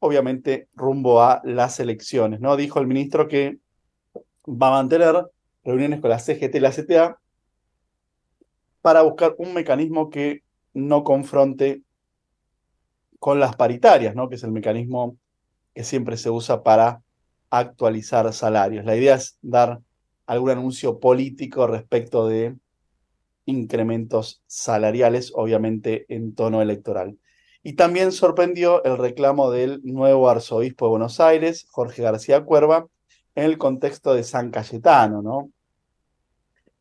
obviamente 0.00 0.68
rumbo 0.74 1.22
a 1.22 1.40
las 1.44 1.80
elecciones, 1.80 2.40
¿no? 2.40 2.56
Dijo 2.56 2.78
el 2.80 2.86
ministro 2.86 3.26
que 3.28 3.58
va 4.46 4.68
a 4.68 4.82
mantener 4.82 5.24
reuniones 5.64 6.00
con 6.00 6.10
la 6.10 6.18
CGT 6.18 6.56
y 6.56 6.60
la 6.60 6.72
CTA 6.72 7.21
para 8.82 9.02
buscar 9.02 9.34
un 9.38 9.54
mecanismo 9.54 10.10
que 10.10 10.42
no 10.74 11.04
confronte 11.04 11.82
con 13.18 13.38
las 13.40 13.56
paritarias, 13.56 14.14
¿no? 14.14 14.28
Que 14.28 14.34
es 14.34 14.42
el 14.42 14.52
mecanismo 14.52 15.16
que 15.74 15.84
siempre 15.84 16.16
se 16.16 16.28
usa 16.28 16.62
para 16.62 17.02
actualizar 17.50 18.32
salarios. 18.32 18.84
La 18.84 18.96
idea 18.96 19.14
es 19.14 19.38
dar 19.42 19.80
algún 20.26 20.50
anuncio 20.50 20.98
político 20.98 21.66
respecto 21.66 22.26
de 22.26 22.56
incrementos 23.44 24.42
salariales, 24.46 25.32
obviamente 25.34 26.04
en 26.08 26.34
tono 26.34 26.62
electoral. 26.62 27.18
Y 27.62 27.74
también 27.74 28.10
sorprendió 28.10 28.82
el 28.84 28.98
reclamo 28.98 29.50
del 29.50 29.80
nuevo 29.84 30.28
arzobispo 30.28 30.86
de 30.86 30.90
Buenos 30.90 31.20
Aires, 31.20 31.66
Jorge 31.70 32.02
García 32.02 32.44
Cuerva, 32.44 32.88
en 33.34 33.44
el 33.44 33.58
contexto 33.58 34.14
de 34.14 34.24
San 34.24 34.50
Cayetano, 34.50 35.22
¿no? 35.22 35.50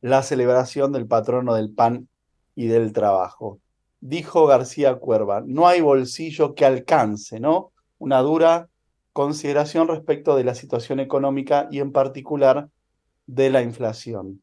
La 0.01 0.23
celebración 0.23 0.91
del 0.91 1.07
patrono 1.07 1.53
del 1.53 1.73
pan 1.73 2.07
y 2.55 2.67
del 2.67 2.91
trabajo. 2.91 3.59
Dijo 3.99 4.47
García 4.47 4.95
Cuerva, 4.95 5.43
no 5.45 5.67
hay 5.67 5.81
bolsillo 5.81 6.55
que 6.55 6.65
alcance, 6.65 7.39
¿no? 7.39 7.71
Una 7.99 8.19
dura 8.19 8.67
consideración 9.13 9.87
respecto 9.87 10.35
de 10.35 10.43
la 10.43 10.55
situación 10.55 10.99
económica 10.99 11.67
y 11.71 11.79
en 11.79 11.91
particular 11.91 12.69
de 13.27 13.49
la 13.49 13.61
inflación. 13.61 14.41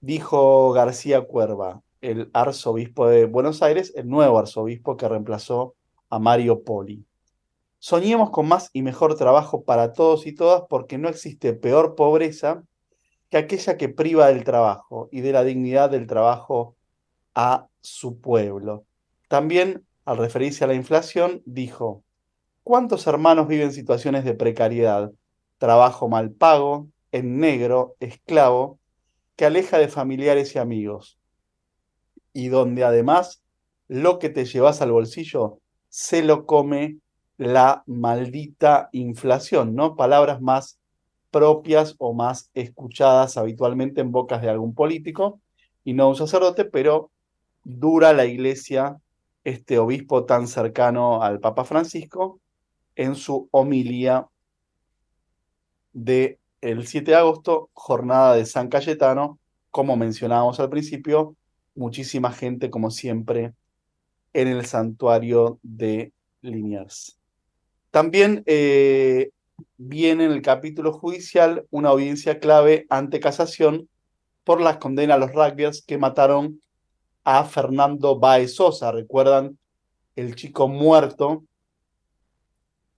Dijo 0.00 0.72
García 0.72 1.22
Cuerva, 1.22 1.82
el 2.00 2.30
arzobispo 2.32 3.06
de 3.08 3.26
Buenos 3.26 3.62
Aires, 3.62 3.92
el 3.94 4.08
nuevo 4.08 4.38
arzobispo 4.38 4.96
que 4.96 5.08
reemplazó 5.08 5.74
a 6.08 6.18
Mario 6.18 6.62
Poli. 6.64 7.04
Soñemos 7.78 8.30
con 8.30 8.48
más 8.48 8.70
y 8.72 8.82
mejor 8.82 9.14
trabajo 9.16 9.64
para 9.64 9.92
todos 9.92 10.26
y 10.26 10.34
todas 10.34 10.62
porque 10.68 10.98
no 10.98 11.08
existe 11.08 11.52
peor 11.54 11.94
pobreza 11.94 12.62
que 13.30 13.38
aquella 13.38 13.76
que 13.76 13.88
priva 13.88 14.28
del 14.28 14.44
trabajo 14.44 15.08
y 15.10 15.20
de 15.20 15.32
la 15.32 15.44
dignidad 15.44 15.90
del 15.90 16.06
trabajo 16.06 16.76
a 17.34 17.68
su 17.80 18.20
pueblo. 18.20 18.84
También, 19.28 19.86
al 20.04 20.18
referirse 20.18 20.64
a 20.64 20.66
la 20.66 20.74
inflación, 20.74 21.42
dijo, 21.46 22.02
¿cuántos 22.64 23.06
hermanos 23.06 23.48
viven 23.48 23.68
en 23.68 23.72
situaciones 23.72 24.24
de 24.24 24.34
precariedad, 24.34 25.12
trabajo 25.58 26.08
mal 26.08 26.32
pago, 26.32 26.88
en 27.12 27.38
negro, 27.38 27.96
esclavo, 28.00 28.78
que 29.36 29.46
aleja 29.46 29.78
de 29.78 29.88
familiares 29.88 30.54
y 30.54 30.58
amigos? 30.58 31.20
y 32.32 32.48
donde 32.48 32.84
además 32.84 33.42
lo 33.88 34.18
que 34.18 34.30
te 34.30 34.44
llevas 34.44 34.82
al 34.82 34.92
bolsillo 34.92 35.60
se 35.88 36.22
lo 36.22 36.46
come 36.46 36.98
la 37.36 37.82
maldita 37.86 38.88
inflación, 38.92 39.74
¿no? 39.74 39.96
Palabras 39.96 40.40
más 40.40 40.78
propias 41.30 41.94
o 41.98 42.12
más 42.12 42.50
escuchadas 42.54 43.36
habitualmente 43.36 44.00
en 44.00 44.12
bocas 44.12 44.42
de 44.42 44.50
algún 44.50 44.74
político 44.74 45.40
y 45.84 45.94
no 45.94 46.08
un 46.08 46.16
sacerdote, 46.16 46.64
pero 46.64 47.10
dura 47.64 48.12
la 48.12 48.26
iglesia, 48.26 48.98
este 49.44 49.78
obispo 49.78 50.24
tan 50.24 50.46
cercano 50.46 51.22
al 51.22 51.40
Papa 51.40 51.64
Francisco, 51.64 52.40
en 52.96 53.14
su 53.14 53.48
homilía 53.50 54.26
de 55.92 56.38
el 56.60 56.86
7 56.86 57.12
de 57.12 57.16
agosto, 57.16 57.70
jornada 57.72 58.34
de 58.34 58.44
San 58.44 58.68
Cayetano, 58.68 59.38
como 59.70 59.96
mencionábamos 59.96 60.60
al 60.60 60.68
principio, 60.68 61.36
muchísima 61.74 62.32
gente, 62.32 62.70
como 62.70 62.90
siempre, 62.90 63.54
en 64.32 64.48
el 64.48 64.66
santuario 64.66 65.58
de 65.62 66.12
Liniers. 66.42 67.18
También 67.90 68.42
eh, 68.46 69.30
viene 69.76 70.24
en 70.24 70.32
el 70.32 70.42
capítulo 70.42 70.92
judicial 70.92 71.66
una 71.70 71.90
audiencia 71.90 72.38
clave 72.40 72.86
ante 72.90 73.20
casación 73.20 73.88
por 74.44 74.60
las 74.60 74.78
condenas 74.78 75.16
a 75.16 75.18
los 75.18 75.32
rugbyers 75.32 75.82
que 75.82 75.98
mataron 75.98 76.60
a 77.24 77.44
Fernando 77.44 78.18
Baez 78.18 78.54
Sosa. 78.54 78.92
¿Recuerdan? 78.92 79.58
El 80.16 80.34
chico 80.34 80.68
muerto 80.68 81.44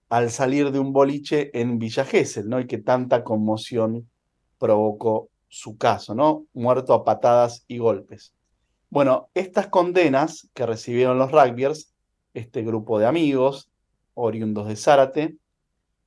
al 0.09 0.31
salir 0.31 0.73
de 0.73 0.79
un 0.79 0.93
boliche 0.93 1.51
en 1.59 1.79
Villa 1.79 2.05
Gesell, 2.05 2.49
¿no? 2.49 2.61
Y 2.61 2.67
que 2.67 2.79
tanta 2.79 3.25
conmoción 3.25 4.11
provocó 4.59 5.31
su 5.49 5.77
caso, 5.77 6.15
¿no? 6.15 6.47
Muerto 6.53 6.95
a 6.95 7.05
patadas 7.05 7.65
y 7.69 7.79
golpes. 7.79 8.35
Bueno, 8.91 9.31
estas 9.35 9.69
condenas 9.69 10.49
que 10.55 10.67
recibieron 10.67 11.19
los 11.19 11.33
rugbyers, 11.33 11.95
este 12.35 12.63
grupo 12.63 12.99
de 12.99 13.07
amigos 13.07 13.71
oriundos 14.15 14.69
de 14.69 14.77
Zárate, 14.77 15.37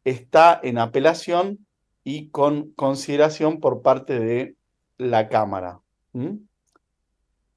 está 0.06 0.60
en 0.64 0.78
apelación 0.78 1.68
y 2.04 2.30
con 2.30 2.72
consideración 2.72 3.60
por 3.60 3.82
parte 3.82 4.20
de 4.20 4.56
la 4.98 5.28
Cámara. 5.28 5.82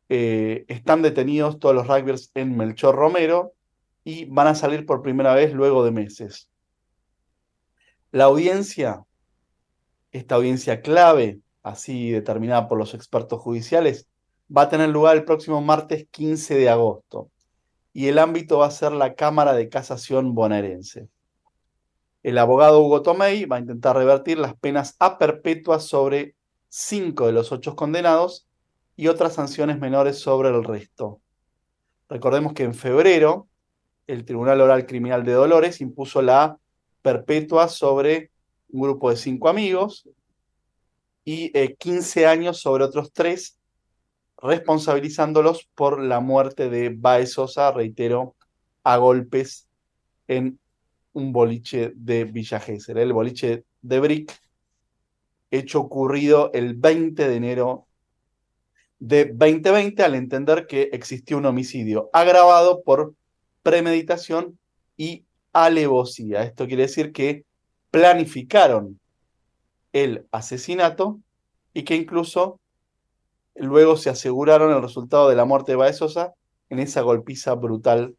Eh, 0.08 0.64
están 0.68 1.02
detenidos 1.02 1.58
todos 1.58 1.74
los 1.74 1.86
rugbyers 1.86 2.32
en 2.34 2.56
Melchor 2.56 2.96
Romero 2.96 3.52
y 4.02 4.24
van 4.24 4.48
a 4.48 4.54
salir 4.54 4.86
por 4.86 5.02
primera 5.02 5.34
vez 5.34 5.52
luego 5.52 5.84
de 5.84 5.92
meses. 5.92 6.50
La 8.10 8.24
audiencia, 8.24 9.04
esta 10.10 10.36
audiencia 10.36 10.80
clave, 10.80 11.40
así 11.62 12.10
determinada 12.10 12.66
por 12.66 12.78
los 12.78 12.94
expertos 12.94 13.40
judiciales, 13.40 14.08
va 14.54 14.62
a 14.62 14.68
tener 14.70 14.88
lugar 14.88 15.16
el 15.16 15.24
próximo 15.26 15.60
martes 15.60 16.06
15 16.10 16.54
de 16.54 16.70
agosto 16.70 17.30
y 17.92 18.08
el 18.08 18.18
ámbito 18.18 18.58
va 18.58 18.66
a 18.66 18.70
ser 18.70 18.92
la 18.92 19.14
Cámara 19.14 19.52
de 19.52 19.68
Casación 19.68 20.34
bonaerense. 20.34 21.08
El 22.28 22.36
abogado 22.36 22.82
Hugo 22.82 23.00
Tomei 23.00 23.46
va 23.46 23.56
a 23.56 23.60
intentar 23.60 23.96
revertir 23.96 24.36
las 24.36 24.54
penas 24.54 24.96
a 24.98 25.16
perpetuas 25.16 25.86
sobre 25.86 26.34
cinco 26.68 27.24
de 27.24 27.32
los 27.32 27.52
ocho 27.52 27.74
condenados 27.74 28.46
y 28.96 29.08
otras 29.08 29.32
sanciones 29.32 29.78
menores 29.78 30.18
sobre 30.18 30.50
el 30.50 30.62
resto. 30.62 31.22
Recordemos 32.06 32.52
que 32.52 32.64
en 32.64 32.74
febrero 32.74 33.48
el 34.06 34.26
Tribunal 34.26 34.60
Oral 34.60 34.84
Criminal 34.84 35.24
de 35.24 35.32
Dolores 35.32 35.80
impuso 35.80 36.20
la 36.20 36.58
perpetua 37.00 37.66
sobre 37.66 38.30
un 38.68 38.82
grupo 38.82 39.08
de 39.08 39.16
cinco 39.16 39.48
amigos 39.48 40.06
y 41.24 41.50
15 41.76 42.20
eh, 42.20 42.26
años 42.26 42.60
sobre 42.60 42.84
otros 42.84 43.10
tres 43.10 43.58
responsabilizándolos 44.36 45.66
por 45.74 45.98
la 45.98 46.20
muerte 46.20 46.68
de 46.68 46.94
Baez 46.94 47.32
Sosa, 47.32 47.72
reitero, 47.72 48.34
a 48.84 48.98
golpes 48.98 49.66
en 50.26 50.58
un 51.12 51.32
boliche 51.32 51.92
de 51.94 52.24
Villa 52.24 52.60
Gesell, 52.60 52.98
el 52.98 53.12
boliche 53.12 53.64
de 53.82 54.00
Brick, 54.00 54.40
hecho 55.50 55.80
ocurrido 55.80 56.50
el 56.52 56.74
20 56.74 57.28
de 57.28 57.36
enero 57.36 57.86
de 58.98 59.26
2020 59.26 60.02
al 60.02 60.14
entender 60.14 60.66
que 60.66 60.90
existió 60.92 61.38
un 61.38 61.46
homicidio 61.46 62.10
agravado 62.12 62.82
por 62.82 63.14
premeditación 63.62 64.58
y 64.96 65.24
alevosía. 65.52 66.42
Esto 66.42 66.66
quiere 66.66 66.82
decir 66.82 67.12
que 67.12 67.44
planificaron 67.90 69.00
el 69.92 70.26
asesinato 70.30 71.20
y 71.72 71.84
que 71.84 71.96
incluso 71.96 72.60
luego 73.54 73.96
se 73.96 74.10
aseguraron 74.10 74.72
el 74.72 74.82
resultado 74.82 75.28
de 75.28 75.36
la 75.36 75.44
muerte 75.44 75.72
de 75.72 75.76
Baezosa 75.76 76.34
en 76.70 76.78
esa 76.78 77.00
golpiza 77.00 77.54
brutal 77.54 78.16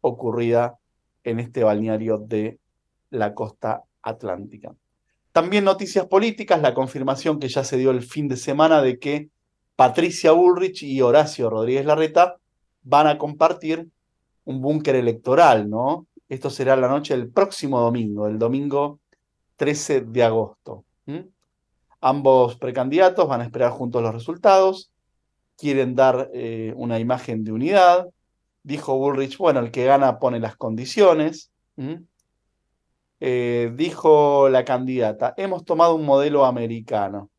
ocurrida 0.00 0.78
en 1.24 1.40
este 1.40 1.64
balneario 1.64 2.18
de 2.18 2.58
la 3.10 3.34
costa 3.34 3.82
atlántica. 4.02 4.74
También 5.32 5.64
noticias 5.64 6.06
políticas, 6.06 6.60
la 6.60 6.74
confirmación 6.74 7.38
que 7.38 7.48
ya 7.48 7.64
se 7.64 7.78
dio 7.78 7.90
el 7.90 8.02
fin 8.02 8.28
de 8.28 8.36
semana 8.36 8.82
de 8.82 8.98
que 8.98 9.30
Patricia 9.76 10.32
Bullrich 10.32 10.82
y 10.82 11.00
Horacio 11.00 11.48
Rodríguez 11.48 11.86
Larreta 11.86 12.36
van 12.82 13.06
a 13.06 13.18
compartir 13.18 13.88
un 14.44 14.60
búnker 14.60 14.96
electoral, 14.96 15.70
¿no? 15.70 16.06
Esto 16.28 16.50
será 16.50 16.76
la 16.76 16.88
noche 16.88 17.16
del 17.16 17.28
próximo 17.28 17.80
domingo, 17.80 18.26
el 18.26 18.38
domingo 18.38 19.00
13 19.56 20.02
de 20.02 20.22
agosto. 20.22 20.84
Ambos 22.00 22.56
precandidatos 22.56 23.28
van 23.28 23.40
a 23.40 23.44
esperar 23.44 23.70
juntos 23.70 24.02
los 24.02 24.12
resultados, 24.12 24.90
quieren 25.56 25.94
dar 25.94 26.30
eh, 26.34 26.72
una 26.76 26.98
imagen 26.98 27.44
de 27.44 27.52
unidad. 27.52 28.08
Dijo 28.62 28.96
Bullrich, 28.96 29.38
bueno, 29.38 29.60
el 29.60 29.70
que 29.70 29.84
gana 29.84 30.18
pone 30.18 30.40
las 30.40 30.56
condiciones. 30.56 31.50
Eh, 33.20 33.72
dijo 33.74 34.48
la 34.48 34.64
candidata, 34.64 35.34
hemos 35.36 35.64
tomado 35.64 35.94
un 35.94 36.04
modelo 36.04 36.44
americano. 36.44 37.30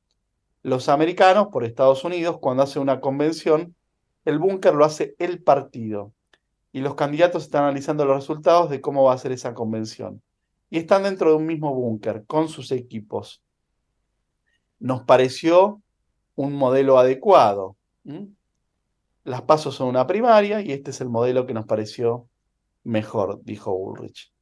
Los 0.62 0.88
americanos, 0.90 1.48
por 1.52 1.66
Estados 1.66 2.04
Unidos, 2.04 2.40
cuando 2.40 2.64
hacen 2.64 2.82
una 2.82 3.02
convención, 3.02 3.76
el 4.26 4.40
búnker 4.40 4.74
lo 4.74 4.86
hace 4.86 5.16
el 5.20 5.44
partido. 5.44 6.14
Y 6.72 6.82
los 6.82 6.96
candidatos 6.96 7.44
están 7.44 7.64
analizando 7.64 8.06
los 8.06 8.16
resultados 8.16 8.70
de 8.70 8.82
cómo 8.82 9.04
va 9.04 9.14
a 9.14 9.18
ser 9.18 9.32
esa 9.32 9.54
convención. 9.54 10.22
Y 10.70 10.78
están 10.78 11.04
dentro 11.04 11.30
de 11.30 11.36
un 11.36 11.46
mismo 11.46 11.74
búnker, 11.74 12.26
con 12.26 12.48
sus 12.48 12.72
equipos 12.72 13.44
nos 14.84 15.04
pareció 15.04 15.82
un 16.36 16.54
modelo 16.54 17.00
adecuado. 17.00 17.78
Las 19.24 19.42
pasos 19.44 19.76
son 19.76 19.88
una 19.88 20.06
primaria 20.06 20.62
y 20.62 20.72
este 20.72 20.92
es 20.92 21.02
el 21.02 21.10
modelo 21.10 21.46
que 21.46 21.54
nos 21.54 21.66
pareció 21.66 22.28
mejor, 22.84 23.42
dijo 23.44 23.72
Ulrich, 23.72 24.34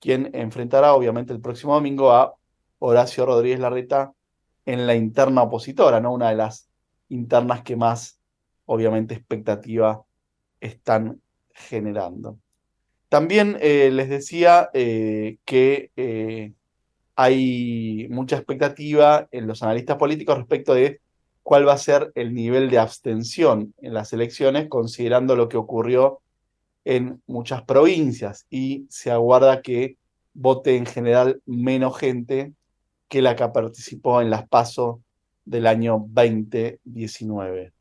quien 0.00 0.30
enfrentará 0.34 0.94
obviamente 0.94 1.32
el 1.32 1.40
próximo 1.40 1.74
domingo 1.74 2.10
a 2.12 2.34
Horacio 2.80 3.26
Rodríguez 3.26 3.60
Larreta 3.60 4.12
en 4.66 4.86
la 4.86 4.94
interna 4.94 5.42
opositora, 5.42 6.00
¿no? 6.00 6.12
Una 6.12 6.30
de 6.30 6.36
las 6.36 6.68
internas 7.08 7.62
que 7.62 7.76
más, 7.76 8.20
obviamente, 8.66 9.14
expectativa 9.14 10.02
están 10.60 11.20
generando. 11.52 12.38
También 13.08 13.56
eh, 13.60 13.90
les 13.92 14.08
decía 14.08 14.70
eh, 14.72 15.38
que 15.44 15.90
eh, 15.96 16.52
hay 17.16 18.06
mucha 18.10 18.36
expectativa 18.36 19.28
en 19.30 19.46
los 19.46 19.62
analistas 19.62 19.96
políticos 19.96 20.38
respecto 20.38 20.74
de 20.74 21.00
cuál 21.42 21.66
va 21.66 21.74
a 21.74 21.78
ser 21.78 22.12
el 22.14 22.34
nivel 22.34 22.70
de 22.70 22.78
abstención 22.78 23.74
en 23.80 23.94
las 23.94 24.12
elecciones, 24.12 24.68
considerando 24.68 25.36
lo 25.36 25.48
que 25.48 25.56
ocurrió 25.56 26.20
en 26.84 27.22
muchas 27.26 27.62
provincias 27.62 28.46
y 28.50 28.86
se 28.88 29.10
aguarda 29.10 29.62
que 29.62 29.96
vote 30.32 30.76
en 30.76 30.86
general 30.86 31.42
menos 31.46 31.98
gente 31.98 32.52
que 33.08 33.22
la 33.22 33.36
que 33.36 33.48
participó 33.48 34.22
en 34.22 34.30
las 34.30 34.48
PASO 34.48 35.00
del 35.44 35.66
año 35.66 36.04
2019. 36.08 37.72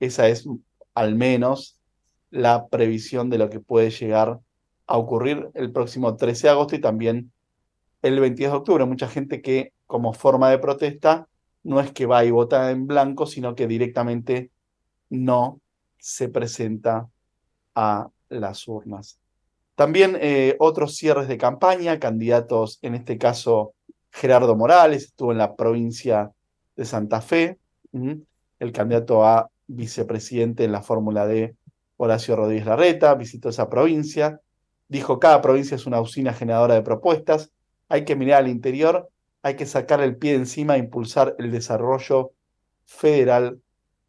Esa 0.00 0.28
es 0.28 0.48
al 0.94 1.14
menos 1.14 1.78
la 2.30 2.66
previsión 2.66 3.30
de 3.30 3.38
lo 3.38 3.50
que 3.50 3.60
puede 3.60 3.90
llegar 3.90 4.38
a 4.86 4.98
ocurrir 4.98 5.48
el 5.54 5.72
próximo 5.72 6.16
13 6.16 6.46
de 6.46 6.50
agosto 6.50 6.76
y 6.76 6.80
también 6.80 7.32
el 8.02 8.20
22 8.20 8.52
de 8.52 8.58
octubre. 8.58 8.84
Mucha 8.84 9.08
gente 9.08 9.42
que 9.42 9.72
como 9.86 10.12
forma 10.12 10.50
de 10.50 10.58
protesta 10.58 11.26
no 11.64 11.80
es 11.80 11.92
que 11.92 12.06
va 12.06 12.24
y 12.24 12.30
vota 12.30 12.70
en 12.70 12.86
blanco, 12.86 13.26
sino 13.26 13.54
que 13.54 13.66
directamente 13.66 14.50
no 15.10 15.60
se 15.98 16.28
presenta 16.28 17.08
a 17.74 18.08
las 18.28 18.68
urnas. 18.68 19.18
También 19.74 20.16
eh, 20.20 20.56
otros 20.60 20.96
cierres 20.96 21.26
de 21.26 21.38
campaña, 21.38 21.98
candidatos, 21.98 22.78
en 22.82 22.94
este 22.94 23.18
caso 23.18 23.74
Gerardo 24.12 24.54
Morales, 24.54 25.04
estuvo 25.06 25.32
en 25.32 25.38
la 25.38 25.56
provincia 25.56 26.30
de 26.76 26.84
Santa 26.84 27.20
Fe, 27.20 27.58
el 27.92 28.72
candidato 28.72 29.24
a 29.24 29.50
vicepresidente 29.66 30.64
en 30.64 30.72
la 30.72 30.82
fórmula 30.82 31.26
de 31.26 31.56
Horacio 31.96 32.36
Rodríguez 32.36 32.66
Larreta, 32.66 33.14
visitó 33.14 33.48
esa 33.48 33.68
provincia, 33.68 34.40
dijo 34.88 35.18
cada 35.18 35.40
provincia 35.40 35.74
es 35.76 35.86
una 35.86 36.00
usina 36.00 36.32
generadora 36.32 36.74
de 36.74 36.82
propuestas, 36.82 37.50
hay 37.88 38.04
que 38.04 38.16
mirar 38.16 38.42
al 38.42 38.48
interior, 38.48 39.08
hay 39.44 39.56
que 39.56 39.66
sacar 39.66 40.00
el 40.00 40.16
pie 40.16 40.34
encima 40.34 40.74
e 40.74 40.78
impulsar 40.78 41.36
el 41.38 41.52
desarrollo 41.52 42.32
federal 42.86 43.60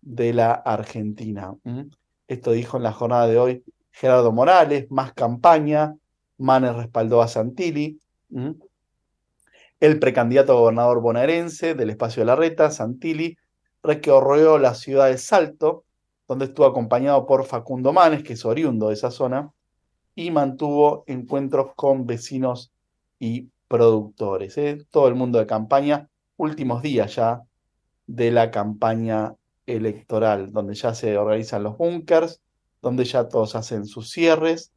de 0.01 0.31
la 0.31 0.53
Argentina. 0.53 1.53
Esto 2.25 2.53
dijo 2.53 2.77
en 2.77 2.83
la 2.83 2.93
jornada 2.93 3.27
de 3.27 3.37
hoy 3.37 3.63
Gerardo 3.91 4.31
Morales, 4.31 4.89
más 4.89 5.11
campaña, 5.11 5.93
Manes 6.37 6.73
respaldó 6.77 7.21
a 7.21 7.27
Santilli, 7.27 7.99
el 9.81 9.99
precandidato 9.99 10.53
a 10.53 10.59
gobernador 10.61 11.01
bonaerense 11.01 11.75
del 11.75 11.89
espacio 11.89 12.21
de 12.21 12.27
la 12.27 12.37
reta, 12.37 12.71
Santilli, 12.71 13.37
recorrió 13.83 14.57
la 14.57 14.73
ciudad 14.73 15.07
de 15.07 15.17
Salto, 15.17 15.83
donde 16.29 16.45
estuvo 16.45 16.65
acompañado 16.65 17.25
por 17.25 17.43
Facundo 17.43 17.91
Manes, 17.91 18.23
que 18.23 18.33
es 18.33 18.45
oriundo 18.45 18.87
de 18.87 18.93
esa 18.93 19.11
zona, 19.11 19.51
y 20.15 20.31
mantuvo 20.31 21.03
encuentros 21.07 21.73
con 21.75 22.05
vecinos 22.05 22.71
y 23.19 23.49
productores. 23.67 24.57
¿eh? 24.57 24.85
Todo 24.89 25.07
el 25.07 25.15
mundo 25.15 25.39
de 25.39 25.45
campaña, 25.45 26.09
últimos 26.37 26.81
días 26.81 27.15
ya 27.15 27.43
de 28.07 28.31
la 28.31 28.51
campaña 28.51 29.35
electoral, 29.65 30.51
donde 30.51 30.75
ya 30.75 30.93
se 30.93 31.17
organizan 31.17 31.63
los 31.63 31.77
búnkers, 31.77 32.41
donde 32.81 33.03
ya 33.05 33.27
todos 33.27 33.55
hacen 33.55 33.85
sus 33.85 34.11
cierres, 34.11 34.71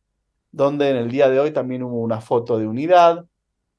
donde 0.50 0.90
en 0.90 0.96
el 0.96 1.10
día 1.10 1.28
de 1.28 1.40
hoy 1.40 1.52
también 1.52 1.82
hubo 1.82 2.00
una 2.00 2.20
foto 2.20 2.58
de 2.58 2.66
unidad 2.66 3.26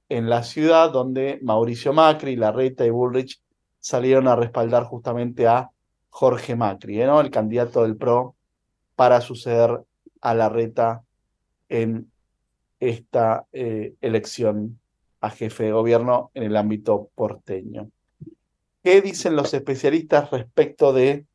en 0.08 0.30
la 0.30 0.44
ciudad, 0.44 0.92
donde 0.92 1.40
Mauricio 1.42 1.94
Macri, 1.94 2.36
Larreta 2.36 2.86
y 2.86 2.90
Bullrich 2.90 3.42
salieron 3.80 4.28
a 4.28 4.36
respaldar 4.36 4.84
justamente 4.84 5.48
a 5.48 5.72
Jorge 6.10 6.56
Macri, 6.56 7.02
¿eh? 7.02 7.10
el 7.20 7.32
candidato 7.32 7.84
del 7.84 7.96
PRO 7.96 8.36
para 8.96 9.22
suceder 9.22 9.84
a 10.22 10.34
Larreta 10.34 11.04
en 11.70 12.12
esta 12.80 13.46
eh, 13.52 13.96
elección 14.02 14.79
a 15.22 15.30
jefe 15.30 15.66
de 15.66 15.72
gobierno 15.72 16.32
en 16.34 16.44
el 16.44 16.56
ámbito 16.56 17.10
porteño. 17.16 17.90
¿Qué 18.84 19.02
dicen 19.02 19.36
los 19.36 19.54
especialistas 19.54 20.32
respecto 20.32 20.94
de 20.94 21.26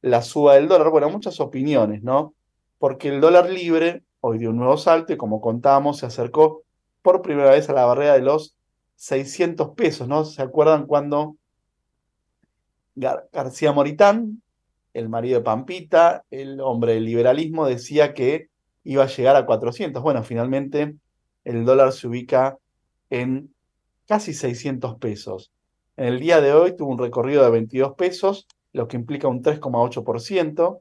la 0.00 0.22
suba 0.22 0.54
del 0.54 0.68
dólar? 0.68 0.90
Bueno, 0.90 1.10
muchas 1.10 1.38
opiniones, 1.40 2.02
¿no? 2.02 2.34
Porque 2.78 3.08
el 3.08 3.20
dólar 3.20 3.50
libre 3.50 4.02
hoy 4.20 4.38
dio 4.38 4.50
un 4.50 4.56
nuevo 4.56 4.78
salto 4.78 5.12
y 5.12 5.18
como 5.18 5.40
contábamos 5.40 5.98
se 5.98 6.06
acercó 6.06 6.62
por 7.02 7.20
primera 7.20 7.50
vez 7.50 7.68
a 7.68 7.74
la 7.74 7.84
barrera 7.84 8.14
de 8.14 8.22
los 8.22 8.56
600 8.96 9.70
pesos, 9.70 10.08
¿no? 10.08 10.24
¿Se 10.24 10.40
acuerdan 10.40 10.86
cuando 10.86 11.36
García 12.94 13.72
Moritán, 13.72 14.42
el 14.94 15.08
marido 15.08 15.38
de 15.38 15.44
Pampita, 15.44 16.24
el 16.30 16.60
hombre 16.60 16.94
del 16.94 17.04
liberalismo, 17.04 17.66
decía 17.66 18.14
que 18.14 18.48
iba 18.84 19.04
a 19.04 19.08
llegar 19.08 19.36
a 19.36 19.44
400? 19.44 20.02
Bueno, 20.02 20.22
finalmente 20.22 20.96
el 21.44 21.64
dólar 21.66 21.92
se 21.92 22.06
ubica 22.06 22.56
en 23.14 23.54
casi 24.08 24.34
600 24.34 24.96
pesos. 24.96 25.52
En 25.96 26.06
el 26.06 26.18
día 26.18 26.40
de 26.40 26.52
hoy 26.52 26.76
tuvo 26.76 26.90
un 26.90 26.98
recorrido 26.98 27.44
de 27.44 27.50
22 27.50 27.94
pesos, 27.94 28.48
lo 28.72 28.88
que 28.88 28.96
implica 28.96 29.28
un 29.28 29.40
3,8%. 29.40 30.80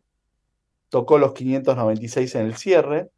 Tocó 0.90 1.18
los 1.20 1.34
596 1.34 2.36
en 2.36 2.46
el 2.46 2.56
cierre. 2.56 3.10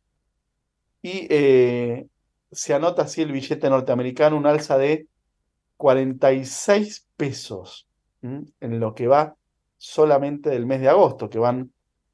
Y 1.01 1.27
eh, 1.29 2.07
se 2.51 2.73
anota 2.73 3.03
así 3.03 3.21
el 3.21 3.31
billete 3.31 3.69
norteamericano, 3.69 4.35
un 4.35 4.47
alza 4.47 4.77
de 4.77 5.07
46 5.77 7.07
pesos 7.15 7.87
en 8.21 8.79
lo 8.79 8.95
que 8.95 9.07
va 9.07 9.35
solamente 9.77 10.49
del 10.49 10.65
mes 10.65 10.81
de 10.81 10.89
agosto, 10.89 11.29
que 11.29 11.37
van 11.37 11.71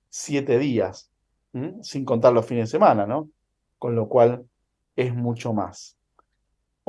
7 0.10 0.60
días, 0.60 1.10
sin 1.82 2.04
contar 2.04 2.34
los 2.34 2.46
fines 2.46 2.68
de 2.68 2.78
semana, 2.78 3.08
¿no? 3.08 3.30
Con 3.80 3.96
lo 3.96 4.10
cual 4.10 4.46
es 4.96 5.16
mucho 5.16 5.54
más. 5.54 5.96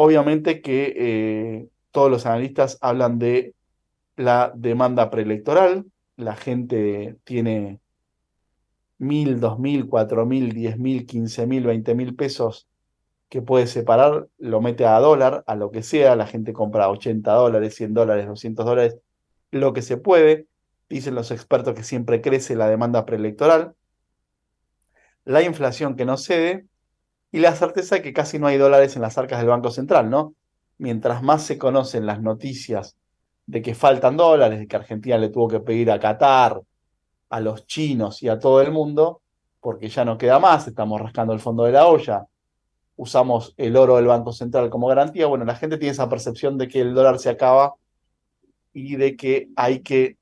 Obviamente 0.04 0.62
que 0.62 0.94
eh, 0.96 1.68
todos 1.92 2.10
los 2.10 2.26
analistas 2.26 2.76
hablan 2.80 3.20
de 3.20 3.54
la 4.16 4.52
demanda 4.52 5.10
preelectoral, 5.10 5.86
la 6.16 6.34
gente 6.34 7.18
tiene 7.22 7.78
mil, 8.98 9.38
dos 9.38 9.60
mil, 9.60 9.88
cuatro 9.88 10.26
mil, 10.26 10.54
diez 10.54 10.76
mil, 10.76 11.06
quince 11.06 11.46
mil, 11.46 11.64
veinte 11.64 11.94
mil 11.94 12.16
pesos 12.16 12.66
que 13.28 13.42
puede 13.42 13.68
separar, 13.68 14.26
lo 14.38 14.60
mete 14.60 14.86
a 14.86 14.98
dólar, 14.98 15.44
a 15.46 15.54
lo 15.54 15.70
que 15.70 15.84
sea, 15.84 16.16
la 16.16 16.26
gente 16.26 16.52
compra 16.52 16.90
80 16.90 17.32
dólares, 17.32 17.76
100 17.76 17.94
dólares, 17.94 18.26
200 18.26 18.66
dólares, 18.66 18.98
lo 19.52 19.72
que 19.72 19.82
se 19.82 19.98
puede. 19.98 20.48
Dicen 20.88 21.14
los 21.14 21.30
expertos 21.30 21.74
que 21.76 21.84
siempre 21.84 22.20
crece 22.20 22.56
la 22.56 22.68
demanda 22.68 23.06
preelectoral, 23.06 23.76
la 25.24 25.42
inflación 25.42 25.94
que 25.94 26.06
no 26.06 26.16
cede 26.16 26.66
y 27.32 27.40
la 27.40 27.56
certeza 27.56 27.96
de 27.96 28.02
que 28.02 28.12
casi 28.12 28.38
no 28.38 28.46
hay 28.46 28.58
dólares 28.58 28.94
en 28.94 29.02
las 29.02 29.18
arcas 29.18 29.40
del 29.40 29.48
Banco 29.48 29.70
Central, 29.70 30.10
¿no? 30.10 30.34
Mientras 30.78 31.22
más 31.22 31.42
se 31.42 31.58
conocen 31.58 32.06
las 32.06 32.20
noticias 32.20 32.96
de 33.46 33.62
que 33.62 33.74
faltan 33.74 34.16
dólares, 34.16 34.60
de 34.60 34.68
que 34.68 34.76
Argentina 34.76 35.18
le 35.18 35.30
tuvo 35.30 35.48
que 35.48 35.60
pedir 35.60 35.90
a 35.90 35.98
Qatar, 35.98 36.60
a 37.30 37.40
los 37.40 37.66
chinos 37.66 38.22
y 38.22 38.28
a 38.28 38.38
todo 38.38 38.60
el 38.60 38.70
mundo, 38.70 39.22
porque 39.60 39.88
ya 39.88 40.04
no 40.04 40.18
queda 40.18 40.38
más, 40.38 40.68
estamos 40.68 41.00
rascando 41.00 41.32
el 41.32 41.40
fondo 41.40 41.64
de 41.64 41.72
la 41.72 41.86
olla, 41.86 42.26
usamos 42.96 43.54
el 43.56 43.76
oro 43.76 43.96
del 43.96 44.06
Banco 44.06 44.32
Central 44.32 44.68
como 44.68 44.86
garantía, 44.86 45.26
bueno, 45.26 45.44
la 45.44 45.56
gente 45.56 45.78
tiene 45.78 45.92
esa 45.92 46.08
percepción 46.08 46.58
de 46.58 46.68
que 46.68 46.80
el 46.80 46.94
dólar 46.94 47.18
se 47.18 47.30
acaba 47.30 47.74
y 48.74 48.96
de 48.96 49.16
que 49.16 49.48
hay 49.56 49.80
que 49.80 50.18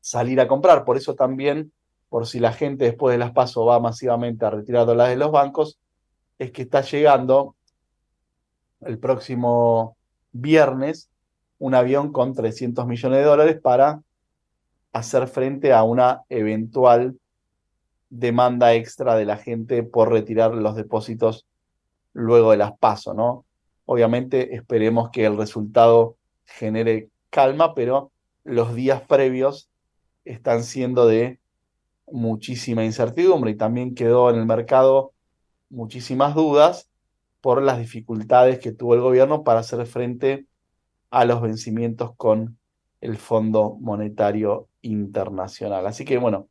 salir 0.00 0.40
a 0.40 0.48
comprar. 0.48 0.84
Por 0.84 0.96
eso 0.96 1.14
también, 1.14 1.72
por 2.08 2.26
si 2.26 2.40
la 2.40 2.52
gente 2.52 2.84
después 2.84 3.12
de 3.14 3.18
las 3.18 3.32
pasos 3.32 3.66
va 3.66 3.80
masivamente 3.80 4.44
a 4.44 4.50
retirar 4.50 4.86
dólares 4.86 5.14
de 5.14 5.24
los 5.24 5.30
bancos, 5.30 5.78
es 6.38 6.52
que 6.52 6.62
está 6.62 6.80
llegando 6.82 7.54
el 8.80 8.98
próximo 8.98 9.96
viernes 10.32 11.10
un 11.58 11.74
avión 11.74 12.12
con 12.12 12.34
300 12.34 12.86
millones 12.86 13.18
de 13.18 13.24
dólares 13.24 13.60
para 13.60 14.00
hacer 14.92 15.26
frente 15.26 15.72
a 15.72 15.82
una 15.82 16.22
eventual 16.28 17.18
demanda 18.10 18.74
extra 18.74 19.16
de 19.16 19.24
la 19.24 19.36
gente 19.36 19.82
por 19.82 20.10
retirar 20.10 20.54
los 20.54 20.76
depósitos 20.76 21.46
luego 22.12 22.52
de 22.52 22.56
las 22.56 22.76
pasos, 22.78 23.14
¿no? 23.14 23.44
Obviamente 23.84 24.54
esperemos 24.54 25.10
que 25.10 25.24
el 25.24 25.36
resultado 25.36 26.16
genere 26.44 27.08
calma, 27.30 27.74
pero 27.74 28.10
los 28.44 28.74
días 28.74 29.02
previos 29.02 29.68
están 30.24 30.62
siendo 30.62 31.06
de 31.06 31.38
muchísima 32.12 32.84
incertidumbre 32.84 33.52
y 33.52 33.56
también 33.56 33.94
quedó 33.94 34.30
en 34.30 34.36
el 34.36 34.46
mercado 34.46 35.12
muchísimas 35.70 36.34
dudas 36.34 36.88
por 37.40 37.62
las 37.62 37.78
dificultades 37.78 38.58
que 38.58 38.72
tuvo 38.72 38.94
el 38.94 39.00
gobierno 39.00 39.44
para 39.44 39.60
hacer 39.60 39.84
frente 39.86 40.46
a 41.10 41.24
los 41.24 41.40
vencimientos 41.40 42.14
con 42.16 42.58
el 43.00 43.16
Fondo 43.16 43.76
Monetario 43.80 44.68
Internacional. 44.82 45.86
Así 45.86 46.04
que 46.04 46.18
bueno, 46.18 46.48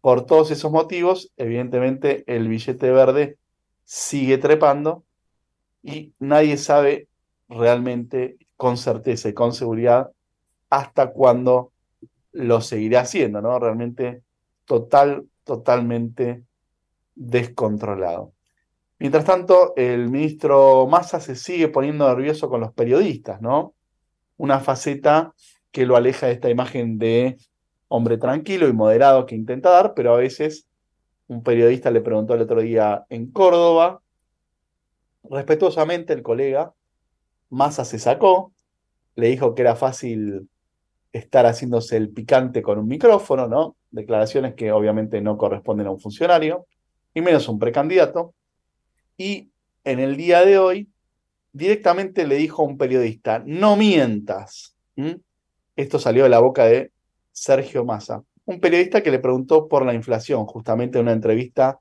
por 0.00 0.26
todos 0.26 0.50
esos 0.50 0.72
motivos, 0.72 1.32
evidentemente 1.36 2.24
el 2.26 2.48
billete 2.48 2.90
verde 2.90 3.38
sigue 3.84 4.38
trepando 4.38 5.04
y 5.82 6.12
nadie 6.18 6.56
sabe 6.56 7.08
realmente 7.48 8.36
con 8.56 8.76
certeza 8.76 9.28
y 9.28 9.34
con 9.34 9.52
seguridad 9.52 10.10
hasta 10.70 11.10
cuándo 11.12 11.72
lo 12.32 12.60
seguirá 12.60 13.00
haciendo, 13.00 13.42
¿no? 13.42 13.58
Realmente 13.58 14.22
total, 14.64 15.26
totalmente 15.44 16.44
descontrolado. 17.14 18.32
Mientras 18.98 19.24
tanto, 19.24 19.74
el 19.76 20.08
ministro 20.08 20.86
Massa 20.86 21.20
se 21.20 21.34
sigue 21.34 21.68
poniendo 21.68 22.08
nervioso 22.08 22.48
con 22.48 22.60
los 22.60 22.72
periodistas, 22.72 23.40
¿no? 23.40 23.74
Una 24.36 24.60
faceta 24.60 25.34
que 25.70 25.86
lo 25.86 25.96
aleja 25.96 26.26
de 26.26 26.32
esta 26.32 26.50
imagen 26.50 26.98
de 26.98 27.36
hombre 27.88 28.16
tranquilo 28.16 28.68
y 28.68 28.72
moderado 28.72 29.26
que 29.26 29.34
intenta 29.34 29.70
dar, 29.70 29.94
pero 29.94 30.14
a 30.14 30.18
veces 30.18 30.66
un 31.26 31.42
periodista 31.42 31.90
le 31.90 32.00
preguntó 32.00 32.34
el 32.34 32.42
otro 32.42 32.60
día 32.60 33.04
en 33.08 33.30
Córdoba, 33.30 34.00
respetuosamente 35.24 36.12
el 36.12 36.22
colega 36.22 36.72
Massa 37.50 37.84
se 37.84 37.98
sacó, 37.98 38.52
le 39.14 39.28
dijo 39.28 39.54
que 39.54 39.62
era 39.62 39.76
fácil 39.76 40.48
estar 41.12 41.44
haciéndose 41.44 41.96
el 41.98 42.10
picante 42.10 42.62
con 42.62 42.78
un 42.78 42.86
micrófono, 42.86 43.46
¿no? 43.46 43.76
Declaraciones 43.92 44.54
que 44.54 44.72
obviamente 44.72 45.20
no 45.20 45.38
corresponden 45.38 45.86
a 45.86 45.90
un 45.90 46.00
funcionario, 46.00 46.66
y 47.14 47.20
menos 47.20 47.46
a 47.46 47.52
un 47.52 47.58
precandidato. 47.58 48.34
Y 49.16 49.50
en 49.84 50.00
el 50.00 50.16
día 50.16 50.44
de 50.44 50.58
hoy, 50.58 50.88
directamente 51.52 52.26
le 52.26 52.36
dijo 52.36 52.62
a 52.62 52.66
un 52.66 52.78
periodista, 52.78 53.42
no 53.44 53.76
mientas. 53.76 54.74
Esto 55.76 55.98
salió 55.98 56.24
de 56.24 56.30
la 56.30 56.40
boca 56.40 56.64
de 56.64 56.90
Sergio 57.32 57.84
Massa, 57.84 58.22
un 58.44 58.60
periodista 58.60 59.02
que 59.02 59.10
le 59.10 59.18
preguntó 59.18 59.68
por 59.68 59.84
la 59.84 59.94
inflación, 59.94 60.46
justamente 60.46 60.98
en 60.98 61.04
una 61.04 61.12
entrevista 61.12 61.78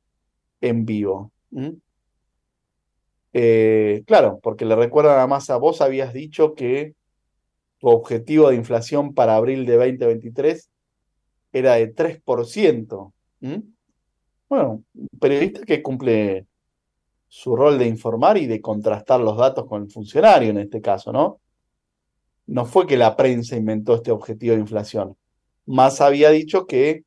en 0.60 0.86
vivo. 0.86 1.32
Eh, 3.34 4.04
claro, 4.06 4.39
porque 4.41 4.65
le 4.65 4.76
recuerdan 4.76 5.19
a 5.19 5.28
Massa, 5.28 5.58
vos 5.58 5.82
habías 5.82 6.13
dicho 6.13 6.54
que 6.54 6.93
tu 7.80 7.89
objetivo 7.89 8.50
de 8.50 8.56
inflación 8.56 9.13
para 9.13 9.36
abril 9.36 9.65
de 9.65 9.76
2023 9.76 10.71
era 11.52 11.76
de 11.76 11.94
3%. 11.94 13.14
Bueno, 14.50 14.84
un 14.94 15.08
periodista 15.20 15.62
que 15.62 15.82
cumple 15.82 16.46
su 17.28 17.56
rol 17.56 17.80
de 17.80 17.88
informar 17.88 18.38
y 18.38 18.46
de 18.46 18.60
contrastar 18.60 19.22
los 19.22 19.38
datos 19.38 19.66
con 19.66 19.84
el 19.84 19.90
funcionario 19.90 20.50
en 20.50 20.58
este 20.58 20.82
caso, 20.82 21.14
¿no? 21.14 21.40
No 22.48 22.66
fue 22.66 22.86
que 22.86 22.98
la 22.98 23.16
prensa 23.16 23.56
inventó 23.56 23.96
este 23.96 24.12
objetivo 24.12 24.56
de 24.56 24.62
inflación. 24.62 25.16
Más 25.66 26.02
había 26.02 26.30
dicho 26.32 26.66
que 26.68 27.06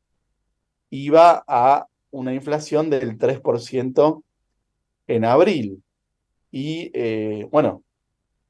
iba 0.89 1.45
a 1.47 1.87
una 2.11 2.33
inflación 2.33 2.89
del 2.89 3.19
3% 3.19 4.23
en 5.09 5.25
abril. 5.25 5.83
Y 6.51 6.91
eh, 6.95 7.47
bueno, 7.51 7.83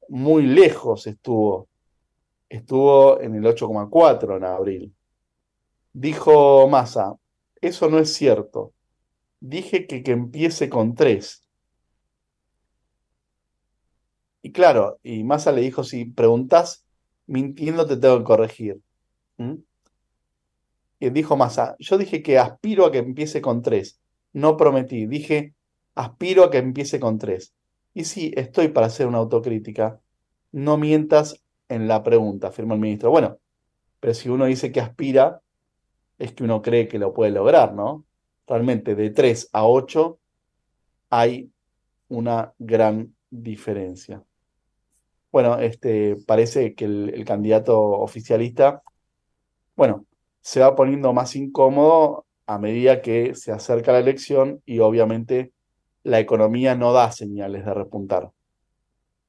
muy 0.07 0.43
lejos 0.43 1.07
estuvo. 1.07 1.67
Estuvo 2.47 3.19
en 3.19 3.35
el 3.35 3.43
8,4 3.43 4.37
en 4.37 4.43
abril. 4.45 4.95
Dijo 5.97 6.67
Massa, 6.67 7.15
eso 7.61 7.89
no 7.89 7.99
es 7.99 8.13
cierto. 8.13 8.73
Dije 9.39 9.87
que, 9.87 10.03
que 10.03 10.11
empiece 10.11 10.67
con 10.67 10.93
3. 10.93 11.41
Y 14.41 14.51
claro, 14.51 14.99
y 15.03 15.23
Massa 15.23 15.53
le 15.53 15.61
dijo, 15.61 15.85
si 15.85 16.03
preguntas 16.03 16.85
mintiendo 17.27 17.85
te 17.87 17.95
tengo 17.95 18.17
que 18.17 18.23
corregir. 18.25 18.81
¿Mm? 19.37 19.53
Y 20.99 21.09
dijo 21.11 21.37
Massa, 21.37 21.77
yo 21.79 21.97
dije 21.97 22.21
que 22.21 22.39
aspiro 22.39 22.85
a 22.85 22.91
que 22.91 22.97
empiece 22.97 23.39
con 23.39 23.61
3. 23.61 23.97
No 24.33 24.57
prometí, 24.57 25.05
dije 25.05 25.55
aspiro 25.95 26.43
a 26.43 26.51
que 26.51 26.57
empiece 26.57 26.99
con 26.99 27.17
3. 27.17 27.53
Y 27.93 28.03
sí, 28.03 28.33
estoy 28.35 28.67
para 28.67 28.87
hacer 28.87 29.07
una 29.07 29.19
autocrítica. 29.19 30.01
No 30.51 30.77
mientas 30.77 31.41
en 31.69 31.87
la 31.87 32.03
pregunta, 32.03 32.49
afirma 32.49 32.73
el 32.73 32.81
ministro. 32.81 33.11
Bueno, 33.11 33.39
pero 34.01 34.13
si 34.13 34.27
uno 34.27 34.43
dice 34.43 34.73
que 34.73 34.81
aspira, 34.81 35.41
es 36.17 36.33
que 36.33 36.43
uno 36.43 36.61
cree 36.61 36.87
que 36.87 36.99
lo 36.99 37.13
puede 37.13 37.31
lograr, 37.31 37.73
¿no? 37.73 38.05
Realmente 38.47 38.95
de 38.95 39.09
3 39.09 39.49
a 39.53 39.65
8 39.65 40.19
hay 41.09 41.51
una 42.09 42.53
gran 42.59 43.15
diferencia. 43.29 44.23
Bueno, 45.31 45.59
este, 45.59 46.15
parece 46.25 46.75
que 46.75 46.85
el, 46.85 47.11
el 47.13 47.25
candidato 47.25 47.79
oficialista, 47.79 48.81
bueno, 49.75 50.05
se 50.41 50.61
va 50.61 50.75
poniendo 50.75 51.11
más 51.11 51.35
incómodo 51.35 52.25
a 52.45 52.59
medida 52.59 53.01
que 53.01 53.35
se 53.35 53.51
acerca 53.51 53.91
la 53.91 53.99
elección 53.99 54.61
y 54.65 54.79
obviamente 54.79 55.51
la 56.03 56.19
economía 56.19 56.75
no 56.75 56.93
da 56.93 57.11
señales 57.11 57.65
de 57.65 57.73
repuntar. 57.73 58.31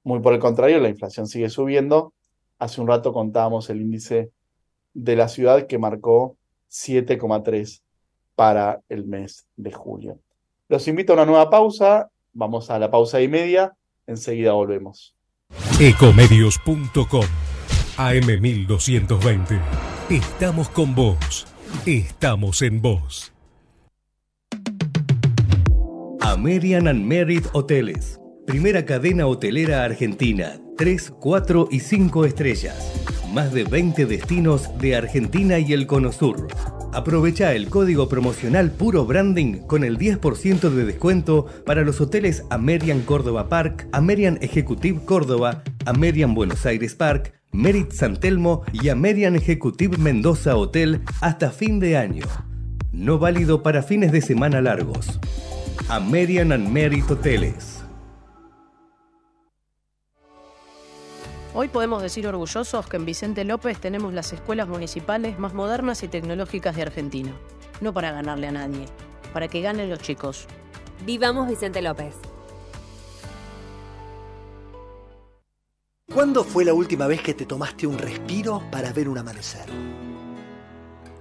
Muy 0.05 0.21
por 0.21 0.35
el 0.35 0.39
contrario, 0.39 0.79
la 0.79 0.91
inflación 0.91 1.27
sigue 1.27 1.49
subiendo. 1.49 2.13
Hace 2.59 2.81
un 2.81 2.87
rato 2.87 3.13
contábamos 3.13 3.71
el 3.71 3.81
índice 3.81 4.31
de 4.93 5.17
la 5.17 5.29
ciudad 5.29 5.67
que 5.67 5.79
marcó 5.79 6.37
7,3 6.71 7.81
para 8.35 8.83
el 8.89 9.05
mes 9.07 9.47
de 9.57 9.73
julio. 9.73 10.21
Los 10.69 10.87
invito 10.89 11.13
a 11.13 11.17
una 11.17 11.27
nueva 11.27 11.51
pausa. 11.51 12.11
Vamos 12.33 12.71
a 12.71 12.79
la 12.79 12.91
pausa 12.91 13.21
y 13.21 13.29
media. 13.29 13.75
Enseguida 14.07 14.53
volvemos. 14.53 15.15
Ecomedios.com 15.81 17.25
AM1220. 17.97 19.61
Estamos 20.11 20.69
con 20.69 20.95
vos. 20.95 21.47
Estamos 21.87 22.63
en 22.63 22.83
vos. 22.83 23.33
American 26.21 26.89
and 26.89 27.05
Merit 27.05 27.47
Hoteles. 27.53 28.21
Primera 28.47 28.85
cadena 28.85 29.27
hotelera 29.27 29.85
argentina. 29.85 30.61
3, 30.77 31.13
4 31.19 31.69
y 31.71 31.81
5 31.81 32.25
estrellas. 32.27 33.16
Más 33.33 33.53
de 33.53 33.65
20 33.65 34.07
destinos 34.07 34.71
de 34.79 34.97
Argentina 34.97 35.59
y 35.59 35.73
el 35.73 35.87
Cono 35.87 36.13
Sur. 36.13 36.47
Aprovecha 36.93 37.53
el 37.53 37.69
código 37.69 38.09
promocional 38.09 38.71
Puro 38.71 39.05
Branding 39.05 39.59
con 39.67 39.85
el 39.85 39.99
10% 39.99 40.71
de 40.71 40.85
descuento 40.85 41.47
para 41.67 41.83
los 41.83 42.01
hoteles 42.01 42.45
American 42.51 43.03
Córdoba 43.03 43.49
Park, 43.49 43.89
American 43.93 44.39
Executive 44.41 45.01
Córdoba, 45.05 45.63
American 45.85 46.35
Buenos 46.35 46.65
Aires 46.65 46.95
Park, 46.95 47.35
Merit 47.53 47.93
San 47.93 48.17
Telmo 48.19 48.63
y 48.73 48.89
American 48.89 49.37
Executive 49.37 49.99
Mendoza 49.99 50.57
Hotel 50.57 51.03
hasta 51.21 51.51
fin 51.51 51.81
de 51.81 51.97
año. 51.97 52.25
No 52.93 53.19
válido 53.19 53.63
para 53.63 53.83
fines 53.83 54.13
de 54.13 54.23
semana 54.23 54.63
largos. 54.63 55.21
American 55.89 56.53
and 56.53 56.69
Merit 56.69 57.11
Hoteles. 57.11 57.86
Hoy 61.59 61.69
podemos 61.69 62.03
decir 62.03 62.29
orgullosos 62.29 62.87
que 62.87 62.99
en 62.99 63.07
Vicente 63.07 63.43
López 63.43 63.81
tenemos 63.81 64.13
las 64.13 64.31
escuelas 64.31 64.69
municipales 64.69 65.39
más 65.39 65.55
modernas 65.55 66.03
y 66.03 66.09
tecnológicas 66.09 66.77
de 66.77 66.83
Argentina. 66.83 67.33
No 67.81 67.95
para 67.95 68.13
ganarle 68.13 68.49
a 68.49 68.53
nadie, 68.53 68.85
para 69.33 69.49
que 69.49 69.63
ganen 69.63 69.89
los 69.89 70.01
chicos. 70.01 70.47
Vivamos 71.07 71.49
Vicente 71.49 71.81
López. 71.81 72.15
¿Cuándo 76.13 76.45
fue 76.45 76.67
la 76.67 76.75
última 76.75 77.07
vez 77.07 77.23
que 77.23 77.33
te 77.33 77.47
tomaste 77.47 77.87
un 77.87 77.97
respiro 77.97 78.63
para 78.71 78.93
ver 78.93 79.09
un 79.09 79.17
amanecer? 79.17 79.65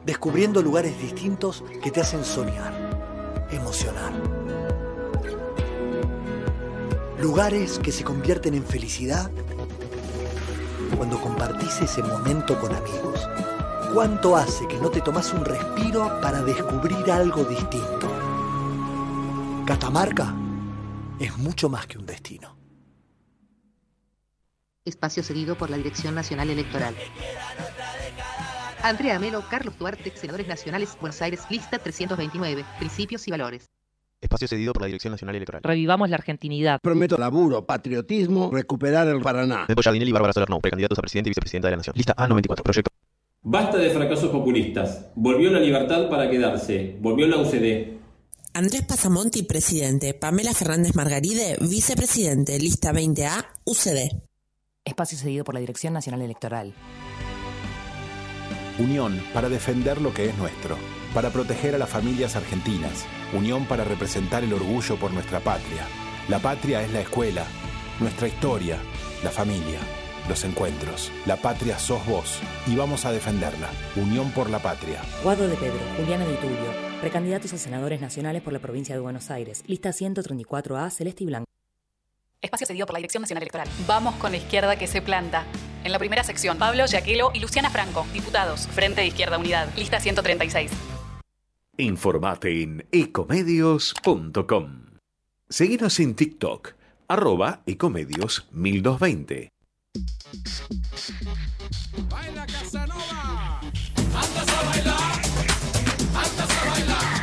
Descubriendo 0.05 0.61
lugares 0.61 0.99
distintos 1.01 1.63
que 1.81 1.91
te 1.91 2.01
hacen 2.01 2.25
soñar, 2.25 3.47
emocionar. 3.51 4.11
Lugares 7.21 7.79
que 7.79 7.93
se 7.93 8.03
convierten 8.03 8.53
en 8.53 8.65
felicidad 8.65 9.31
cuando 10.95 11.19
compartís 11.19 11.81
ese 11.81 12.01
momento 12.03 12.59
con 12.59 12.73
amigos. 12.73 13.29
¿Cuánto 13.93 14.35
hace 14.35 14.67
que 14.67 14.77
no 14.77 14.89
te 14.89 15.01
tomas 15.01 15.33
un 15.33 15.45
respiro 15.45 16.19
para 16.21 16.41
descubrir 16.41 17.11
algo 17.11 17.43
distinto? 17.43 18.11
Catamarca 19.65 20.33
es 21.19 21.37
mucho 21.37 21.69
más 21.69 21.87
que 21.87 21.97
un 21.97 22.05
destino. 22.05 22.55
Espacio 24.83 25.23
cedido 25.23 25.57
por 25.57 25.69
la 25.69 25.77
Dirección 25.77 26.13
Nacional 26.13 26.49
Electoral. 26.49 26.95
Andrea 28.83 29.17
Melo, 29.17 29.43
Carlos 29.49 29.77
Duarte, 29.79 30.13
senadores 30.15 30.47
nacionales, 30.47 30.95
Buenos 31.01 31.21
Aires, 31.21 31.41
lista 31.49 31.79
329, 31.79 32.63
principios 32.77 33.27
y 33.27 33.31
valores. 33.31 33.65
Espacio 34.25 34.47
cedido 34.47 34.73
por 34.73 34.81
la 34.81 34.87
Dirección 34.87 35.11
Nacional 35.11 35.35
Electoral. 35.35 35.61
Revivamos 35.63 36.09
la 36.09 36.17
argentinidad. 36.17 36.79
Prometo 36.81 37.17
laburo, 37.17 37.65
patriotismo, 37.65 38.51
recuperar 38.51 39.07
el 39.07 39.21
Paraná. 39.21 39.65
Nepo 39.67 39.81
Jardinelli 39.81 40.09
y 40.09 40.13
Bárbara 40.13 40.33
Solerno, 40.33 40.59
precandidatos 40.59 40.97
a 40.99 41.01
presidente 41.01 41.29
y 41.29 41.31
vicepresidenta 41.31 41.67
de 41.67 41.71
la 41.71 41.77
Nación. 41.77 41.93
Lista 41.95 42.15
A94, 42.15 42.61
proyecto. 42.61 42.91
Basta 43.41 43.77
de 43.77 43.91
fracasos 43.91 44.31
populistas. 44.31 45.11
Volvió 45.15 45.51
la 45.51 45.59
libertad 45.59 46.09
para 46.09 46.29
quedarse. 46.29 46.97
Volvió 46.99 47.27
la 47.27 47.37
UCD. 47.37 47.95
Andrés 48.53 48.83
Pasamonti, 48.83 49.43
presidente. 49.43 50.13
Pamela 50.13 50.53
Fernández 50.53 50.95
Margaride, 50.95 51.57
vicepresidente. 51.61 52.57
Lista 52.57 52.91
20A, 52.91 53.45
UCD. 53.65 54.23
Espacio 54.83 55.17
cedido 55.17 55.43
por 55.43 55.53
la 55.53 55.59
Dirección 55.59 55.93
Nacional 55.93 56.21
Electoral. 56.21 56.73
Unión 58.77 59.21
para 59.33 59.47
defender 59.47 60.01
lo 60.01 60.13
que 60.13 60.25
es 60.25 60.37
nuestro, 60.37 60.77
para 61.13 61.29
proteger 61.29 61.75
a 61.75 61.77
las 61.77 61.89
familias 61.89 62.35
argentinas, 62.35 63.05
unión 63.33 63.65
para 63.65 63.85
representar 63.85 64.43
el 64.43 64.51
orgullo 64.51 64.97
por 64.97 65.11
nuestra 65.11 65.39
patria. 65.39 65.87
La 66.27 66.39
patria 66.39 66.81
es 66.81 66.91
la 66.91 66.99
escuela, 66.99 67.45
nuestra 68.01 68.27
historia, 68.27 68.77
la 69.23 69.29
familia, 69.31 69.79
los 70.27 70.43
encuentros. 70.43 71.09
La 71.25 71.37
patria 71.37 71.79
sos 71.79 72.05
vos 72.05 72.41
y 72.67 72.75
vamos 72.75 73.05
a 73.05 73.13
defenderla. 73.13 73.69
Unión 73.95 74.31
por 74.31 74.49
la 74.49 74.59
patria. 74.59 75.01
Guado 75.23 75.47
de 75.47 75.55
Pedro, 75.55 75.79
Juliana 75.95 76.25
de 76.25 76.35
Tulio, 76.35 76.73
precandidatos 76.99 77.53
a 77.53 77.57
senadores 77.57 78.01
nacionales 78.01 78.41
por 78.41 78.51
la 78.51 78.59
provincia 78.59 78.93
de 78.93 78.99
Buenos 78.99 79.31
Aires, 79.31 79.63
lista 79.67 79.91
134A, 79.91 80.89
Celeste 80.89 81.23
y 81.23 81.27
Blanco. 81.27 81.45
Espacio 82.41 82.67
cedido 82.67 82.85
por 82.85 82.93
la 82.93 82.99
Dirección 82.99 83.21
Nacional 83.21 83.43
Electoral. 83.43 83.67
Vamos 83.87 84.15
con 84.15 84.31
la 84.31 84.37
izquierda 84.37 84.77
que 84.77 84.87
se 84.87 85.01
planta. 85.01 85.45
En 85.83 85.91
la 85.91 85.99
primera 85.99 86.23
sección, 86.23 86.57
Pablo 86.57 86.85
Yaquelo 86.85 87.31
y 87.33 87.39
Luciana 87.39 87.69
Franco, 87.69 88.05
diputados, 88.13 88.67
Frente 88.67 89.01
de 89.01 89.07
Izquierda 89.07 89.37
Unidad, 89.37 89.67
lista 89.75 89.99
136. 89.99 90.71
Informate 91.77 92.63
en 92.63 92.87
ecomedios.com. 92.91 94.85
Seguinos 95.49 95.99
en 95.99 96.15
TikTok, 96.15 96.73
arroba 97.07 97.61
ecomedios 97.65 98.47
1220. 98.51 99.49
Baila 102.09 102.45
Casanova. 102.45 103.61
Andas 104.13 104.49
a 104.49 104.63
bailar. 104.63 105.21
Andas 106.13 106.51
a 106.51 106.69
bailar. 106.69 107.14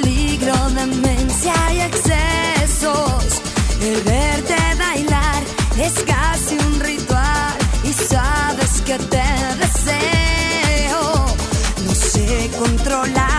Peligro, 0.00 0.54
demencia 0.70 1.54
y 1.72 1.80
excesos. 1.80 3.42
El 3.80 4.00
verte 4.02 4.56
bailar 4.78 5.42
es 5.78 5.92
casi 6.04 6.56
un 6.58 6.80
ritual 6.80 7.56
y 7.84 7.92
sabes 7.92 8.82
que 8.84 8.98
te 8.98 9.28
deseo. 9.58 11.26
No 11.84 11.94
sé 11.94 12.50
controlar 12.58 13.37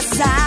puede 0.00 0.39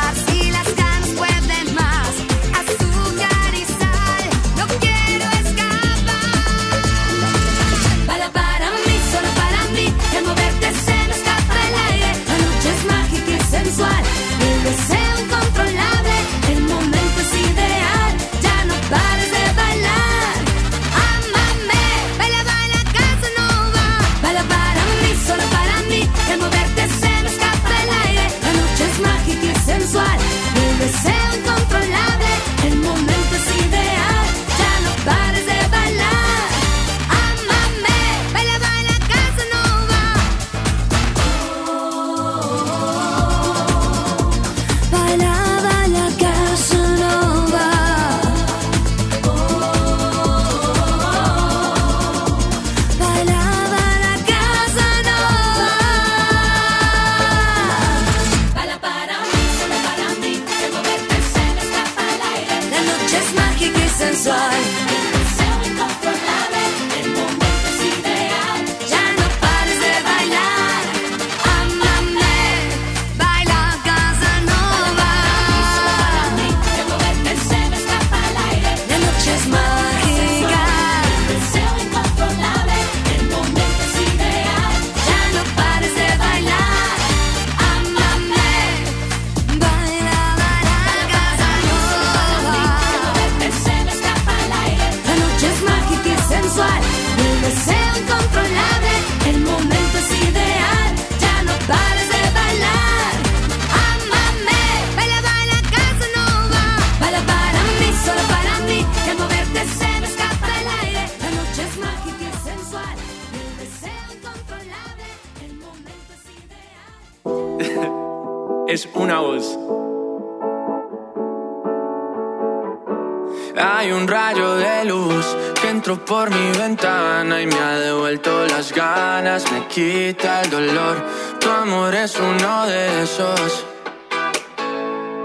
rayo 124.14 124.58
de 124.58 124.86
luz 124.86 125.26
que 125.60 125.70
entró 125.70 126.06
por 126.06 126.30
mi 126.30 126.52
ventana 126.56 127.42
y 127.42 127.48
me 127.48 127.56
ha 127.58 127.80
devuelto 127.80 128.46
las 128.46 128.72
ganas, 128.72 129.52
me 129.52 129.68
quita 129.68 130.44
el 130.44 130.52
dolor. 130.52 131.04
Tu 131.40 131.50
amor 131.50 131.96
es 131.96 132.20
uno 132.20 132.68
de 132.68 133.02
esos 133.02 133.66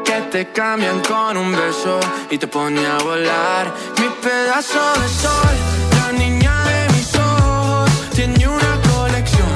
que 0.07 0.19
te 0.33 0.53
cambian 0.53 1.01
con 1.01 1.37
un 1.37 1.53
beso 1.53 2.01
y 2.31 2.39
te 2.39 2.47
pone 2.47 2.87
a 2.87 2.97
volar. 3.05 3.75
Mi 4.01 4.09
pedazo 4.23 4.81
de 5.03 5.09
sol, 5.09 5.57
la 6.01 6.13
niña 6.13 6.55
de 6.65 6.93
mis 6.95 7.15
ojos, 7.15 7.91
tiene 8.15 8.49
una 8.49 8.75
colección 8.91 9.55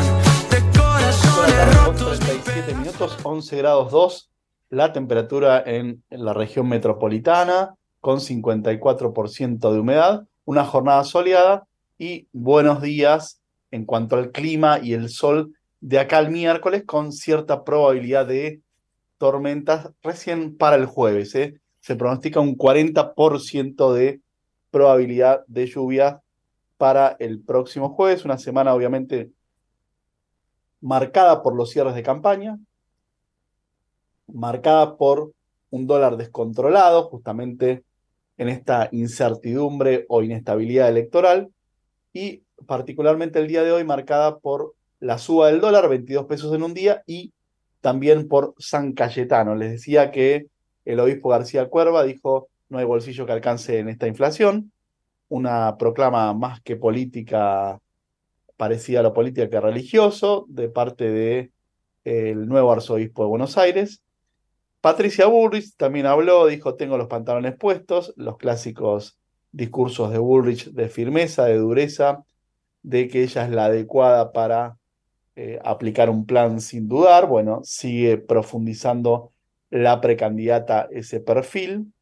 de 0.51 0.59
corazones 0.79 1.77
rotos. 1.79 2.21
37 2.21 2.75
minutos, 2.75 3.17
11 3.23 3.57
grados 3.57 3.91
2, 3.91 4.31
la 4.69 4.93
temperatura 4.93 5.63
en 5.65 6.05
la 6.11 6.35
región 6.35 6.69
metropolitana, 6.69 7.77
con 8.03 8.19
54% 8.19 9.73
de 9.73 9.79
humedad, 9.79 10.27
una 10.45 10.65
jornada 10.65 11.05
soleada 11.05 11.69
y 11.97 12.27
buenos 12.33 12.83
días 12.83 13.41
en 13.71 13.87
cuanto 13.87 14.17
al 14.17 14.33
clima 14.33 14.81
y 14.83 14.93
el 14.95 15.09
sol 15.09 15.55
de 15.81 16.01
acá 16.01 16.19
al 16.19 16.33
miércoles, 16.33 16.83
con 16.85 17.13
cierta 17.13 17.63
probabilidad 17.63 18.27
de 18.27 18.61
tormentas 19.19 19.89
recién 20.03 20.57
para 20.57 20.75
el 20.75 20.87
jueves. 20.87 21.33
¿eh? 21.37 21.61
Se 21.79 21.95
pronostica 21.95 22.41
un 22.41 22.59
40% 22.59 23.93
de 23.93 24.21
probabilidad 24.73 25.45
de 25.47 25.67
lluvia 25.69 26.21
para 26.79 27.17
el 27.21 27.41
próximo 27.41 27.91
jueves, 27.91 28.25
una 28.25 28.37
semana 28.37 28.75
obviamente 28.75 29.31
marcada 30.81 31.41
por 31.41 31.55
los 31.55 31.71
cierres 31.71 31.95
de 31.95 32.03
campaña, 32.03 32.59
marcada 34.27 34.97
por 34.97 35.31
un 35.71 35.87
dólar 35.87 36.17
descontrolado, 36.17 37.05
justamente 37.05 37.85
en 38.43 38.49
esta 38.49 38.89
incertidumbre 38.93 40.05
o 40.09 40.23
inestabilidad 40.23 40.89
electoral, 40.89 41.49
y 42.13 42.43
particularmente 42.67 43.39
el 43.39 43.49
día 43.49 43.63
de 43.63 43.73
hoy 43.73 43.85
marcada 43.85 44.39
por 44.39 44.75
la 45.01 45.19
suba 45.19 45.49
del 45.49 45.61
dólar, 45.61 45.89
22 45.89 46.27
pesos 46.27 46.55
en 46.55 46.63
un 46.63 46.75
día, 46.75 47.03
y 47.07 47.33
también 47.81 48.29
por 48.29 48.55
San 48.59 48.93
Cayetano. 48.93 49.55
Les 49.55 49.73
decía 49.73 50.11
que 50.11 50.47
el 50.85 51.01
obispo 51.01 51.31
García 51.31 51.69
Cuerva 51.69 52.05
dijo, 52.05 52.49
no 52.69 52.79
hay 52.79 52.85
bolsillo 52.85 53.27
que 53.27 53.33
alcance 53.33 53.79
en 53.79 53.89
esta 53.89 54.07
inflación, 54.07 54.73
una 55.29 55.77
proclama 55.79 56.33
más 56.35 56.61
que 56.61 56.77
política, 56.77 57.81
parecida 58.57 59.01
a 59.01 59.03
lo 59.03 59.13
política 59.13 59.49
que 59.49 59.61
religioso, 59.61 60.47
de 60.49 60.69
parte 60.69 61.11
del 61.11 61.51
de, 62.05 62.35
nuevo 62.35 62.71
arzobispo 62.71 63.25
de 63.25 63.29
Buenos 63.29 63.59
Aires. 63.59 64.03
Patricia 64.83 65.27
Bullrich 65.27 65.77
también 65.77 66.07
habló, 66.07 66.49
dijo, 66.49 66.75
tengo 66.75 66.99
los 66.99 67.07
pantalones 67.07 67.55
puestos, 67.57 68.13
los 68.17 68.37
clásicos 68.37 69.17
discursos 69.53 70.11
de 70.11 70.19
Bullrich 70.19 70.73
de 70.73 70.89
firmeza, 70.89 71.45
de 71.45 71.57
dureza, 71.59 72.25
de 72.83 73.07
que 73.07 73.23
ella 73.23 73.45
es 73.45 73.51
la 73.51 73.67
adecuada 73.67 74.33
para 74.33 74.77
eh, 75.37 75.61
aplicar 75.65 76.11
un 76.11 76.27
plan 76.27 76.61
sin 76.61 76.89
dudar. 76.89 77.29
Bueno, 77.29 77.61
sigue 77.63 78.19
profundizando 78.19 79.31
la 79.71 80.01
precandidata 80.01 80.89
ese 80.91 81.21
perfil. 81.21 81.93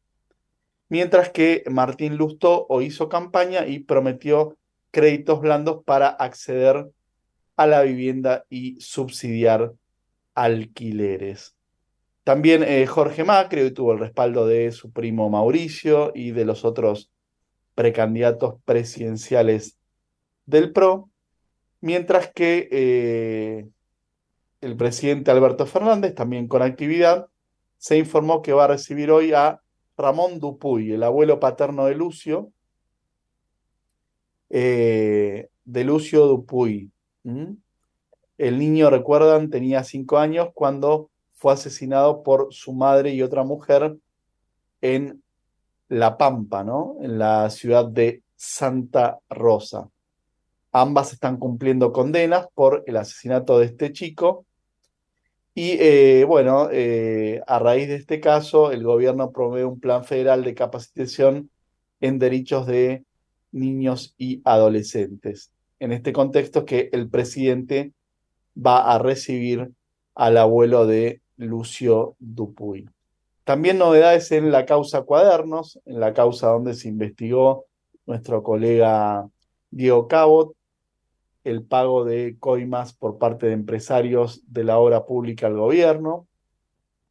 Mientras 0.89 1.29
que 1.29 1.63
Martín 1.69 2.17
Lustó 2.17 2.65
hoy 2.67 2.85
hizo 2.85 3.09
campaña 3.09 3.67
y 3.67 3.77
prometió 3.77 4.57
créditos 4.89 5.39
blandos 5.39 5.83
para 5.83 6.07
acceder 6.07 6.89
a 7.57 7.67
la 7.67 7.83
vivienda 7.83 8.43
y 8.49 8.81
subsidiar 8.81 9.71
alquileres. 10.33 11.55
También 12.23 12.63
eh, 12.63 12.85
Jorge 12.85 13.23
Macri 13.23 13.61
hoy 13.61 13.71
tuvo 13.71 13.93
el 13.93 13.99
respaldo 13.99 14.45
de 14.45 14.71
su 14.71 14.91
primo 14.91 15.29
Mauricio 15.29 16.11
y 16.13 16.31
de 16.31 16.45
los 16.45 16.63
otros 16.63 17.11
precandidatos 17.73 18.55
presidenciales 18.63 19.77
del 20.45 20.71
PRO, 20.71 21.09
mientras 21.79 22.31
que 22.31 22.67
eh, 22.71 23.67
el 24.61 24.77
presidente 24.77 25.31
Alberto 25.31 25.65
Fernández, 25.65 26.13
también 26.13 26.47
con 26.47 26.61
actividad, 26.61 27.27
se 27.77 27.97
informó 27.97 28.43
que 28.43 28.53
va 28.53 28.65
a 28.65 28.67
recibir 28.67 29.09
hoy 29.09 29.33
a 29.33 29.59
Ramón 29.97 30.39
Dupuy, 30.39 30.91
el 30.91 31.01
abuelo 31.01 31.39
paterno 31.39 31.85
de 31.85 31.95
Lucio, 31.95 32.51
eh, 34.49 35.49
de 35.63 35.83
Lucio 35.83 36.27
Dupuy. 36.27 36.91
El 38.37 38.59
niño, 38.59 38.89
recuerdan, 38.91 39.49
tenía 39.49 39.83
cinco 39.83 40.19
años 40.19 40.49
cuando 40.53 41.09
fue 41.41 41.53
asesinado 41.53 42.21
por 42.21 42.53
su 42.53 42.71
madre 42.71 43.09
y 43.15 43.23
otra 43.23 43.43
mujer 43.43 43.97
en 44.79 45.23
La 45.89 46.15
Pampa, 46.15 46.63
¿no? 46.63 46.97
En 47.01 47.17
la 47.17 47.49
ciudad 47.49 47.85
de 47.85 48.21
Santa 48.35 49.17
Rosa. 49.27 49.89
Ambas 50.71 51.13
están 51.13 51.37
cumpliendo 51.37 51.91
condenas 51.91 52.45
por 52.53 52.83
el 52.85 52.95
asesinato 52.95 53.57
de 53.57 53.65
este 53.65 53.91
chico. 53.91 54.45
Y 55.55 55.77
eh, 55.79 56.25
bueno, 56.27 56.69
eh, 56.71 57.41
a 57.47 57.57
raíz 57.57 57.87
de 57.87 57.95
este 57.95 58.19
caso, 58.19 58.71
el 58.71 58.83
gobierno 58.83 59.31
promueve 59.31 59.65
un 59.65 59.79
plan 59.79 60.03
federal 60.03 60.43
de 60.43 60.53
capacitación 60.53 61.49
en 62.01 62.19
derechos 62.19 62.67
de 62.67 63.03
niños 63.51 64.13
y 64.15 64.43
adolescentes. 64.45 65.51
En 65.79 65.91
este 65.91 66.13
contexto 66.13 66.65
que 66.65 66.89
el 66.91 67.09
presidente 67.09 67.93
va 68.55 68.93
a 68.93 68.99
recibir 68.99 69.71
al 70.13 70.37
abuelo 70.37 70.85
de 70.85 71.20
Lucio 71.41 72.15
Dupuy. 72.19 72.89
También 73.43 73.77
novedades 73.77 74.31
en 74.31 74.51
la 74.51 74.65
causa 74.65 75.01
Cuadernos, 75.01 75.79
en 75.85 75.99
la 75.99 76.13
causa 76.13 76.47
donde 76.47 76.75
se 76.75 76.87
investigó 76.87 77.65
nuestro 78.05 78.43
colega 78.43 79.27
Diego 79.71 80.07
Cabot, 80.07 80.55
el 81.43 81.63
pago 81.63 82.05
de 82.05 82.37
coimas 82.39 82.93
por 82.93 83.17
parte 83.17 83.47
de 83.47 83.53
empresarios 83.53 84.41
de 84.47 84.63
la 84.63 84.77
obra 84.77 85.05
pública 85.05 85.47
al 85.47 85.57
gobierno. 85.57 86.27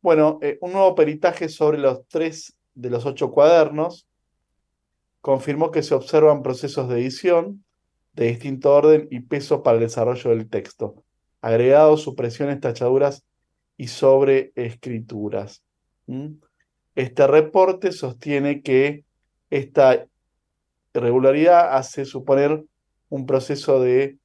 Bueno, 0.03 0.39
eh, 0.41 0.57
un 0.61 0.73
nuevo 0.73 0.95
peritaje 0.95 1.49
sobre 1.49 1.79
los 1.79 2.07
tres 2.07 2.57
de 2.75 2.91
los 2.91 3.07
ocho 3.07 3.33
cuadernos 3.33 4.07
confirmó 5.21 5.71
que 5.71 5.83
se 5.83 5.95
observan 5.95 6.43
procesos 6.43 6.89
de 6.89 7.01
edición 7.01 7.65
de 8.13 8.27
distinto 8.27 8.73
orden 8.73 9.09
y 9.11 9.21
peso 9.21 9.63
para 9.63 9.77
el 9.77 9.83
desarrollo 9.83 10.31
del 10.31 10.49
texto, 10.49 11.03
agregados, 11.41 12.03
supresiones, 12.03 12.61
tachaduras 12.61 13.25
y 13.81 13.89
sobreescrituras. 13.89 15.63
¿Mm? 16.07 16.35
Este 16.95 17.27
reporte 17.27 17.93
sostiene 17.93 18.61
que 18.61 19.07
esta 19.49 20.07
irregularidad 20.93 21.75
hace 21.75 22.05
suponer 22.05 22.63
un 23.09 23.25
proceso 23.25 23.81
de 23.81 24.19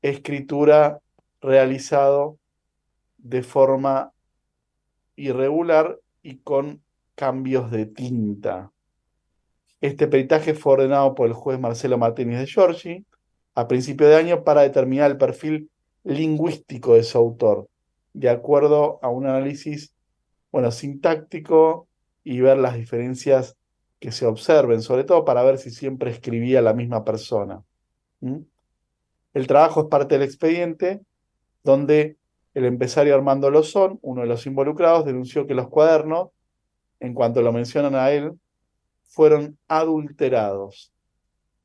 escritura 0.00 1.00
realizado 1.42 2.38
de 3.18 3.42
forma 3.42 4.10
irregular 5.16 5.98
y 6.22 6.38
con 6.38 6.82
cambios 7.14 7.70
de 7.70 7.84
tinta. 7.84 8.72
Este 9.82 10.08
peritaje 10.08 10.54
fue 10.54 10.72
ordenado 10.72 11.14
por 11.14 11.26
el 11.26 11.34
juez 11.34 11.60
Marcelo 11.60 11.98
Martínez 11.98 12.38
de 12.38 12.46
Giorgi 12.46 13.04
a 13.54 13.68
principio 13.68 14.08
de 14.08 14.16
año 14.16 14.44
para 14.44 14.62
determinar 14.62 15.10
el 15.10 15.18
perfil 15.18 15.70
lingüístico 16.04 16.94
de 16.94 17.02
su 17.02 17.18
autor, 17.18 17.68
de 18.18 18.30
acuerdo 18.30 18.98
a 19.00 19.10
un 19.10 19.26
análisis, 19.26 19.94
bueno, 20.50 20.72
sintáctico 20.72 21.86
y 22.24 22.40
ver 22.40 22.58
las 22.58 22.74
diferencias 22.74 23.56
que 24.00 24.10
se 24.10 24.26
observen, 24.26 24.82
sobre 24.82 25.04
todo 25.04 25.24
para 25.24 25.44
ver 25.44 25.58
si 25.58 25.70
siempre 25.70 26.10
escribía 26.10 26.60
la 26.60 26.74
misma 26.74 27.04
persona. 27.04 27.62
El 28.20 29.46
trabajo 29.46 29.82
es 29.82 29.86
parte 29.86 30.18
del 30.18 30.26
expediente, 30.26 31.00
donde 31.62 32.16
el 32.54 32.64
empresario 32.64 33.14
Armando 33.14 33.52
Lozón, 33.52 34.00
uno 34.02 34.22
de 34.22 34.26
los 34.26 34.46
involucrados, 34.46 35.04
denunció 35.04 35.46
que 35.46 35.54
los 35.54 35.68
cuadernos, 35.68 36.30
en 36.98 37.14
cuanto 37.14 37.40
lo 37.40 37.52
mencionan 37.52 37.94
a 37.94 38.10
él, 38.10 38.32
fueron 39.04 39.58
adulterados. 39.68 40.92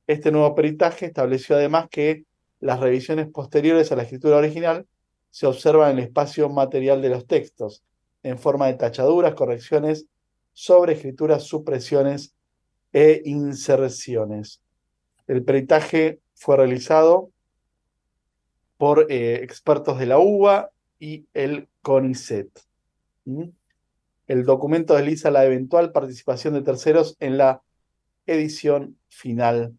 Este 0.05 0.31
nuevo 0.31 0.53
peritaje 0.53 1.07
estableció 1.07 1.55
además 1.55 1.87
que 1.89 2.25
las 2.59 2.79
revisiones 2.79 3.27
posteriores 3.29 3.91
a 3.91 3.95
la 3.95 4.03
escritura 4.03 4.37
original 4.37 4.85
se 5.33 5.47
observan 5.47 5.89
en 5.89 5.97
el 5.97 6.03
espacio 6.03 6.47
material 6.47 7.01
de 7.01 7.09
los 7.09 7.25
textos, 7.25 7.83
en 8.21 8.37
forma 8.37 8.67
de 8.67 8.75
tachaduras, 8.75 9.33
correcciones, 9.33 10.05
sobreescrituras, 10.51 11.41
supresiones 11.41 12.35
e 12.91 13.23
inserciones. 13.25 14.61
El 15.25 15.43
peritaje 15.43 16.19
fue 16.35 16.57
realizado 16.57 17.31
por 18.77 19.11
eh, 19.11 19.39
expertos 19.41 19.97
de 19.97 20.05
la 20.05 20.19
UBA 20.19 20.69
y 20.99 21.25
el 21.33 21.67
CONICET. 21.81 22.51
El 24.27 24.45
documento 24.45 24.93
desliza 24.93 25.31
la 25.31 25.45
eventual 25.45 25.91
participación 25.91 26.53
de 26.53 26.61
terceros 26.61 27.17
en 27.19 27.39
la 27.39 27.63
edición 28.27 28.99
final 29.09 29.75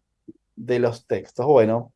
de 0.57 0.79
los 0.79 1.07
textos. 1.07 1.45
Bueno, 1.45 1.93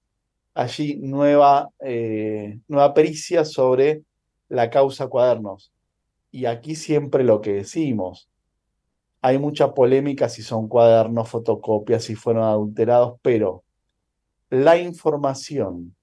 allí 0.59 0.97
nueva, 0.97 1.69
eh, 1.79 2.59
nueva 2.67 2.93
pericia 2.93 3.45
sobre 3.45 4.03
la 4.49 4.69
causa 4.69 5.07
cuadernos. 5.07 5.71
y 6.31 6.45
aquí 6.45 6.75
siempre 6.75 7.23
lo 7.23 7.41
que 7.41 7.53
decimos, 7.53 8.29
hay 9.21 9.39
mucha 9.39 9.73
polémica 9.73 10.29
si 10.29 10.43
son 10.43 10.67
cuadernos, 10.67 11.29
fotocopias, 11.29 12.03
si 12.03 12.15
fueron 12.15 12.43
adulterados, 12.43 13.19
pero 13.21 13.63
la 14.49 14.77
información 14.77 15.95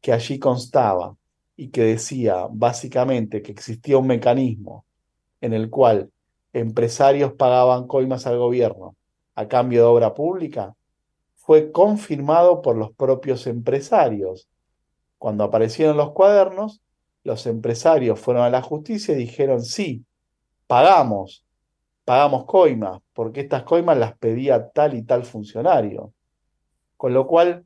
que 0.00 0.12
allí 0.12 0.38
constaba 0.38 1.16
y 1.56 1.68
que 1.68 1.82
decía 1.82 2.46
básicamente 2.50 3.42
que 3.42 3.52
existía 3.52 3.98
un 3.98 4.06
mecanismo 4.06 4.84
en 5.40 5.52
el 5.54 5.70
cual 5.70 6.10
empresarios 6.52 7.32
pagaban 7.32 7.86
coimas 7.86 8.26
al 8.26 8.38
gobierno 8.38 8.94
a 9.34 9.48
cambio 9.48 9.80
de 9.80 9.86
obra 9.86 10.14
pública, 10.14 10.74
fue 11.46 11.70
confirmado 11.70 12.60
por 12.60 12.76
los 12.76 12.92
propios 12.92 13.46
empresarios. 13.46 14.48
Cuando 15.16 15.44
aparecieron 15.44 15.96
los 15.96 16.10
cuadernos, 16.10 16.82
los 17.22 17.46
empresarios 17.46 18.18
fueron 18.18 18.42
a 18.42 18.50
la 18.50 18.62
justicia 18.62 19.14
y 19.14 19.18
dijeron, 19.18 19.62
sí, 19.62 20.04
pagamos, 20.66 21.44
pagamos 22.04 22.46
coimas, 22.46 23.00
porque 23.12 23.42
estas 23.42 23.62
coimas 23.62 23.96
las 23.96 24.18
pedía 24.18 24.70
tal 24.70 24.94
y 24.94 25.02
tal 25.02 25.24
funcionario. 25.24 26.12
Con 26.96 27.14
lo 27.14 27.28
cual, 27.28 27.64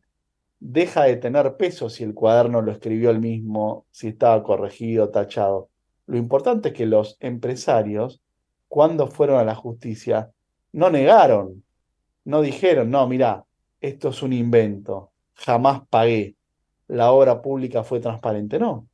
deja 0.59 1.05
de 1.05 1.17
tener 1.17 1.57
peso 1.57 1.89
si 1.89 2.05
el 2.05 2.13
cuaderno 2.13 2.61
lo 2.61 2.73
escribió 2.73 3.09
él 3.09 3.21
mismo, 3.21 3.87
si 3.91 4.09
estaba 4.09 4.43
corregido, 4.43 5.09
tachado. 5.09 5.71
Lo 6.05 6.19
importante 6.19 6.69
es 6.69 6.75
que 6.75 6.85
los 6.85 7.17
empresarios, 7.21 8.21
cuando 8.69 9.07
fueron 9.07 9.39
a 9.39 9.45
la 9.45 9.55
justicia, 9.55 10.31
no 10.71 10.91
negaron, 10.91 11.65
no 12.25 12.43
dijeron, 12.43 12.91
no, 12.91 13.07
mira, 13.09 13.47
esto 13.81 14.11
es 14.11 14.23
un 14.23 14.33
invento, 14.33 15.11
jamás 15.35 15.83
pagué, 15.89 16.37
la 16.87 17.13
obra 17.13 17.41
pública 17.41 17.85
fue 17.85 18.01
transparente, 18.01 18.59
no. 18.59 18.89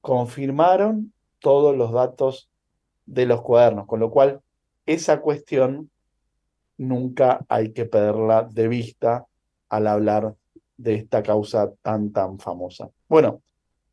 Confirmaron 0.00 1.12
todos 1.38 1.76
los 1.76 1.92
datos 1.92 2.50
de 3.06 3.26
los 3.26 3.42
cuadernos, 3.42 3.86
con 3.86 4.00
lo 4.00 4.10
cual 4.10 4.40
esa 4.86 5.20
cuestión 5.20 5.90
nunca 6.76 7.44
hay 7.48 7.72
que 7.72 7.86
perderla 7.86 8.42
de 8.50 8.68
vista 8.68 9.26
al 9.68 9.86
hablar 9.86 10.34
de 10.76 10.94
esta 10.96 11.22
causa 11.22 11.72
tan, 11.82 12.12
tan 12.12 12.38
famosa. 12.38 12.90
Bueno, 13.08 13.42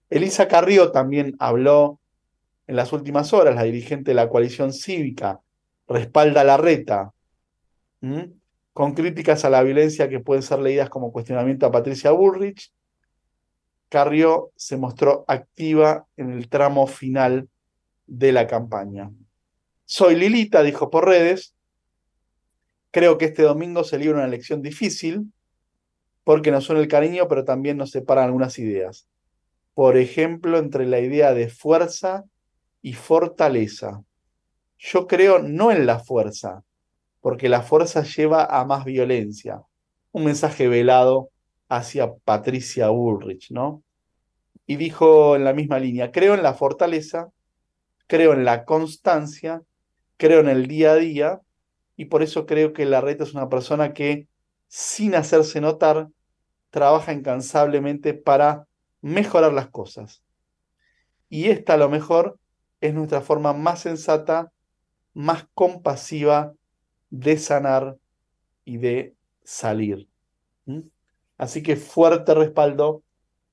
Elisa 0.09 0.47
Carrió 0.47 0.91
también 0.91 1.36
habló 1.39 1.99
en 2.67 2.76
las 2.76 2.91
últimas 2.93 3.34
horas, 3.34 3.55
la 3.55 3.63
dirigente 3.63 4.11
de 4.11 4.15
la 4.15 4.30
coalición 4.30 4.74
cívica, 4.74 5.41
respalda 5.88 6.43
la 6.43 6.57
reta. 6.57 7.13
Con 8.74 8.93
críticas 8.93 9.43
a 9.45 9.49
la 9.49 9.63
violencia 9.63 10.09
que 10.09 10.19
pueden 10.19 10.43
ser 10.43 10.59
leídas 10.59 10.89
como 10.89 11.11
cuestionamiento 11.11 11.65
a 11.65 11.72
Patricia 11.72 12.11
Bullrich. 12.11 12.72
Carrió 13.89 14.51
se 14.55 14.78
mostró 14.78 15.26
activa 15.28 16.07
en 16.15 16.32
el 16.32 16.47
tramo 16.47 16.88
final 16.88 17.49
de 18.07 18.32
la 18.32 18.47
campaña. 18.47 19.11
Soy 19.86 20.15
Lilita, 20.15 20.63
dijo 20.63 20.89
por 20.89 21.05
redes. 21.05 21.53
Creo 22.91 23.17
que 23.17 23.26
este 23.26 23.43
domingo 23.43 23.84
se 23.84 23.97
libra 23.97 24.17
una 24.17 24.28
elección 24.28 24.61
difícil 24.61 25.32
porque 26.24 26.51
nos 26.51 26.65
suena 26.65 26.82
el 26.82 26.88
cariño, 26.88 27.28
pero 27.28 27.43
también 27.43 27.78
nos 27.78 27.91
separan 27.91 28.26
algunas 28.26 28.57
ideas. 28.59 29.07
Por 29.74 29.97
ejemplo, 29.97 30.57
entre 30.57 30.86
la 30.86 30.99
idea 30.99 31.34
de 31.34 31.49
fuerza 31.49 32.26
y 32.82 32.93
fortaleza. 32.93 34.03
Yo 34.78 35.07
creo 35.07 35.39
no 35.39 35.72
en 35.72 35.86
la 35.86 35.99
fuerza, 35.99 36.63
porque 37.22 37.49
la 37.49 37.61
fuerza 37.61 38.03
lleva 38.03 38.45
a 38.45 38.65
más 38.65 38.84
violencia. 38.84 39.61
Un 40.11 40.26
mensaje 40.26 40.67
velado 40.67 41.30
hacia 41.69 42.13
Patricia 42.13 42.89
Bullrich, 42.89 43.51
¿no? 43.51 43.84
Y 44.65 44.76
dijo 44.76 45.36
en 45.36 45.43
la 45.45 45.53
misma 45.53 45.80
línea, 45.80 46.11
creo 46.11 46.34
en 46.34 46.43
la 46.43 46.53
fortaleza, 46.53 47.30
creo 48.07 48.34
en 48.34 48.43
la 48.43 48.65
constancia, 48.65 49.61
creo 50.17 50.41
en 50.41 50.49
el 50.49 50.67
día 50.67 50.91
a 50.91 50.95
día, 50.95 51.41
y 51.95 52.05
por 52.05 52.24
eso 52.24 52.45
creo 52.45 52.74
que 52.74 52.86
Larreta 52.86 53.24
es 53.24 53.34
una 53.34 53.47
persona 53.47 53.93
que, 53.93 54.28
sin 54.67 55.15
hacerse 55.15 55.61
notar, 55.61 56.09
trabaja 56.72 57.13
incansablemente 57.13 58.13
para 58.13 58.67
mejorar 59.01 59.53
las 59.53 59.69
cosas. 59.69 60.24
Y 61.30 61.49
esta 61.49 61.76
a 61.76 61.78
lo 61.78 61.89
mejor 61.89 62.39
es 62.82 62.93
nuestra 62.93 63.22
forma 63.22 63.53
más 63.53 63.82
sensata, 63.82 64.51
más 65.13 65.47
compasiva 65.53 66.53
de 67.12 67.38
sanar 67.38 67.97
y 68.66 68.78
de 68.78 69.16
salir. 69.43 70.07
Así 71.38 71.62
que 71.62 71.76
fuerte 71.76 72.34
respaldo 72.34 73.03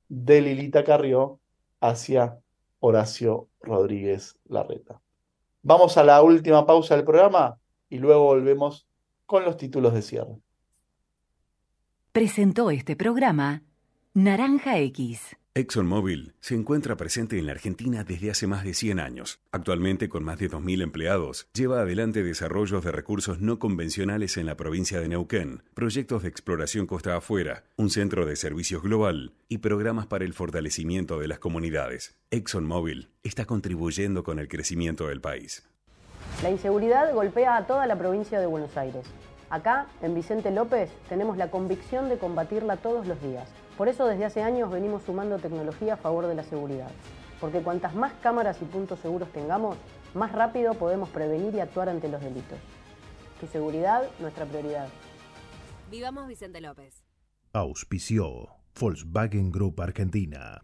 de 0.09 0.41
Lilita 0.41 0.85
Carrió 0.85 1.41
hacia 1.81 2.39
Horacio 2.81 3.49
Rodríguez 3.61 4.39
Larreta. 4.49 5.01
Vamos 5.63 5.99
a 5.99 6.05
la 6.05 6.23
última 6.23 6.65
pausa 6.65 6.97
del 6.97 7.05
programa 7.05 7.59
y 7.91 7.99
luego 7.99 8.25
volvemos 8.25 8.87
con 9.27 9.45
los 9.45 9.57
títulos 9.57 9.93
de 9.93 10.03
cierre. 10.03 10.39
Presentó 12.13 12.71
este 12.71 12.97
programa 12.97 13.63
Naranja 14.15 14.79
X. 14.79 15.37
ExxonMobil 15.59 16.35
se 16.39 16.55
encuentra 16.55 16.97
presente 16.97 17.37
en 17.37 17.47
la 17.47 17.51
Argentina 17.51 18.05
desde 18.05 18.31
hace 18.31 18.47
más 18.47 18.63
de 18.63 18.75
100 18.75 19.01
años. 19.01 19.41
Actualmente, 19.51 20.09
con 20.09 20.23
más 20.23 20.39
de 20.39 20.49
2.000 20.49 20.83
empleados, 20.83 21.49
lleva 21.53 21.81
adelante 21.81 22.23
desarrollos 22.23 22.85
de 22.85 22.93
recursos 22.93 23.41
no 23.41 23.59
convencionales 23.59 24.37
en 24.37 24.47
la 24.47 24.57
provincia 24.57 25.01
de 25.01 25.09
Neuquén, 25.09 25.65
proyectos 25.75 26.23
de 26.23 26.29
exploración 26.29 26.87
costa 26.87 27.17
afuera, 27.17 27.65
un 27.77 27.91
centro 27.91 28.25
de 28.25 28.37
servicios 28.37 28.85
global 28.85 29.33
y 29.49 29.59
programas 29.59 30.07
para 30.07 30.25
el 30.25 30.33
fortalecimiento 30.33 31.19
de 31.19 31.27
las 31.27 31.41
comunidades. 31.41 32.15
ExxonMobil 32.31 33.09
está 33.25 33.45
contribuyendo 33.45 34.23
con 34.23 34.39
el 34.39 34.47
crecimiento 34.47 35.09
del 35.09 35.21
país. 35.21 35.65
La 36.41 36.51
inseguridad 36.51 37.13
golpea 37.13 37.57
a 37.57 37.67
toda 37.67 37.89
la 37.89 37.99
provincia 37.99 38.39
de 38.39 38.47
Buenos 38.47 38.77
Aires. 38.77 39.07
Acá, 39.51 39.89
en 40.03 40.15
Vicente 40.15 40.53
López, 40.53 40.89
tenemos 41.09 41.37
la 41.37 41.51
convicción 41.51 42.09
de 42.09 42.19
combatirla 42.19 42.77
todos 42.77 43.09
los 43.09 43.21
días. 43.21 43.49
Por 43.79 43.89
eso 43.89 44.07
desde 44.07 44.25
hace 44.25 44.43
años 44.43 44.73
venimos 44.73 45.05
sumando 45.05 45.39
tecnología 45.39 45.95
a 45.95 45.97
favor 45.97 46.27
de 46.27 46.35
la 46.35 46.43
seguridad. 46.43 46.91
Porque 47.41 47.63
cuantas 47.63 47.95
más 47.95 48.13
cámaras 48.21 48.61
y 48.61 48.65
puntos 48.65 48.99
seguros 48.99 49.33
tengamos, 49.33 49.77
más 50.15 50.33
rápido 50.33 50.75
podemos 50.75 51.09
prevenir 51.11 51.55
y 51.55 51.61
actuar 51.61 51.89
ante 51.89 52.09
los 52.09 52.21
delitos. 52.21 52.59
Tu 53.41 53.47
seguridad, 53.47 54.03
nuestra 54.19 54.45
prioridad. 54.47 54.89
Vivamos 55.93 56.27
Vicente 56.27 56.61
López. 56.61 57.05
Auspició 57.53 58.49
Volkswagen 58.79 59.53
Group 59.53 59.81
Argentina. 59.81 60.61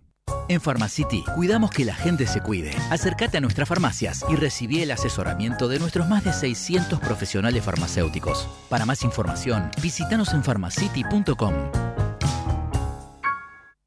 En 0.49 0.61
Pharmacity 0.61 1.23
cuidamos 1.37 1.71
que 1.71 1.85
la 1.85 1.95
gente 1.95 2.27
se 2.27 2.43
cuide. 2.43 2.73
Acércate 2.91 3.39
a 3.39 3.41
nuestras 3.41 3.69
farmacias 3.69 4.25
y 4.29 4.35
recibí 4.35 4.83
el 4.83 4.91
asesoramiento 4.91 5.69
de 5.69 5.79
nuestros 5.79 6.09
más 6.09 6.25
de 6.25 6.33
600 6.33 6.99
profesionales 6.99 7.65
farmacéuticos. 7.65 8.49
Para 8.69 8.85
más 8.85 9.05
información, 9.05 9.71
visítanos 9.81 10.35
en 10.35 10.43
pharmacity.com. 10.43 11.55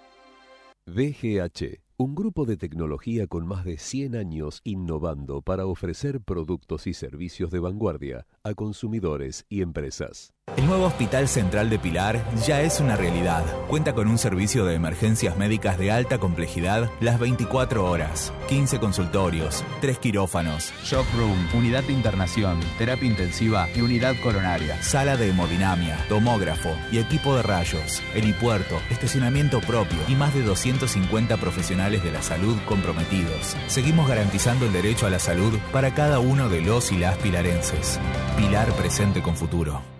DGH, 0.87 1.81
un 1.99 2.14
grupo 2.14 2.47
de 2.47 2.57
tecnología 2.57 3.26
con 3.26 3.47
más 3.47 3.64
de 3.64 3.76
100 3.76 4.16
años 4.16 4.61
innovando 4.64 5.43
para 5.43 5.66
ofrecer 5.66 6.20
productos 6.20 6.87
y 6.87 6.95
servicios 6.95 7.51
de 7.51 7.61
vanguardia 7.61 8.26
a 8.43 8.55
consumidores 8.55 9.45
y 9.49 9.61
empresas. 9.62 10.33
El 10.57 10.66
nuevo 10.66 10.86
Hospital 10.86 11.28
Central 11.28 11.70
de 11.70 11.78
Pilar 11.78 12.24
ya 12.44 12.61
es 12.61 12.80
una 12.80 12.96
realidad. 12.96 13.44
Cuenta 13.68 13.94
con 13.94 14.09
un 14.09 14.18
servicio 14.18 14.64
de 14.64 14.74
emergencias 14.74 15.36
médicas 15.36 15.78
de 15.78 15.92
alta 15.92 16.18
complejidad 16.18 16.90
las 17.01 17.18
24 17.20 17.88
horas, 17.88 18.32
15 18.48 18.80
consultorios, 18.80 19.64
3 19.80 19.98
quirófanos, 19.98 20.72
shock 20.84 21.07
room, 21.16 21.48
unidad 21.55 21.84
de 21.84 21.92
internación, 21.92 22.59
terapia 22.78 23.09
intensiva 23.09 23.68
y 23.74 23.80
unidad 23.80 24.16
coronaria, 24.22 24.82
sala 24.82 25.16
de 25.16 25.30
hemodinamia, 25.30 25.96
tomógrafo 26.09 26.70
y 26.90 26.98
equipo 26.98 27.36
de 27.36 27.42
rayos, 27.42 28.03
helipuerto, 28.14 28.76
estacionamiento 28.90 29.61
propio 29.61 29.98
y 30.09 30.14
más 30.14 30.34
de 30.34 30.42
250 30.42 31.36
profesionales 31.36 32.03
de 32.03 32.12
la 32.12 32.22
salud 32.22 32.57
comprometidos. 32.66 33.57
Seguimos 33.68 34.09
garantizando 34.09 34.66
el 34.66 34.72
derecho 34.72 35.07
a 35.07 35.11
la 35.11 35.20
salud 35.20 35.57
para 35.72 35.94
cada 35.94 36.18
uno 36.18 36.48
de 36.48 36.61
los 36.61 36.90
y 36.90 36.98
las 36.98 37.16
pilarenses. 37.18 38.01
Pilar 38.36 38.68
presente 38.72 39.22
con 39.22 39.36
futuro. 39.36 39.99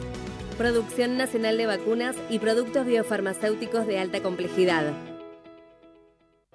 producción 0.58 1.18
nacional 1.18 1.58
de 1.58 1.66
vacunas 1.66 2.16
y 2.30 2.40
productos 2.40 2.86
biofarmacéuticos 2.86 3.86
de 3.88 4.00
alta 4.00 4.22
complejidad. 4.24 5.17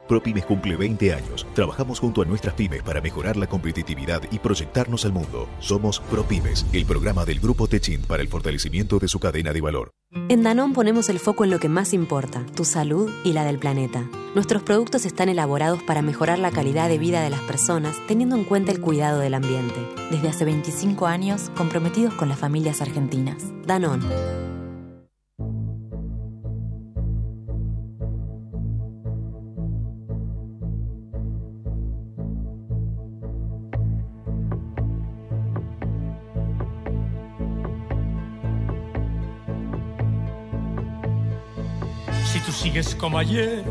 ProPymes 0.08 0.44
cumple 0.44 0.76
20 0.76 1.14
años. 1.14 1.46
Trabajamos 1.54 2.00
junto 2.00 2.22
a 2.22 2.24
nuestras 2.24 2.54
pymes 2.54 2.82
para 2.82 3.00
mejorar 3.00 3.36
la 3.36 3.46
competitividad 3.46 4.22
y 4.30 4.38
proyectarnos 4.38 5.04
al 5.04 5.12
mundo. 5.12 5.48
Somos 5.58 6.00
ProPymes, 6.00 6.66
el 6.72 6.84
programa 6.84 7.24
del 7.24 7.40
Grupo 7.40 7.68
Techin 7.68 8.02
para 8.02 8.22
el 8.22 8.28
fortalecimiento 8.28 8.98
de 8.98 9.08
su 9.08 9.18
cadena 9.18 9.52
de 9.52 9.60
valor. 9.60 9.92
En 10.28 10.42
Danón 10.42 10.74
ponemos 10.74 11.08
el 11.08 11.18
foco 11.18 11.44
en 11.44 11.50
lo 11.50 11.58
que 11.58 11.70
más 11.70 11.94
importa, 11.94 12.44
tu 12.54 12.64
salud 12.64 13.10
y 13.24 13.32
la 13.32 13.44
del 13.44 13.58
planeta. 13.58 14.06
Nuestros 14.34 14.62
productos 14.62 15.06
están 15.06 15.30
elaborados 15.30 15.82
para 15.82 16.02
mejorar 16.02 16.38
la 16.38 16.50
calidad 16.50 16.88
de 16.88 16.98
vida 16.98 17.22
de 17.22 17.30
las 17.30 17.40
personas 17.40 17.96
teniendo 18.06 18.36
en 18.36 18.44
cuenta 18.44 18.72
el 18.72 18.80
cuidado 18.80 19.20
del 19.20 19.34
ambiente. 19.34 19.80
Desde 20.10 20.28
hace 20.28 20.44
25 20.44 21.06
años, 21.06 21.50
comprometidos 21.56 22.14
con 22.14 22.28
las 22.28 22.38
familias 22.38 22.82
argentinas. 22.82 23.42
Danón. 23.66 24.02
Si 42.32 42.40
tú 42.40 42.50
sigues 42.50 42.94
como 42.94 43.18
ayer, 43.18 43.62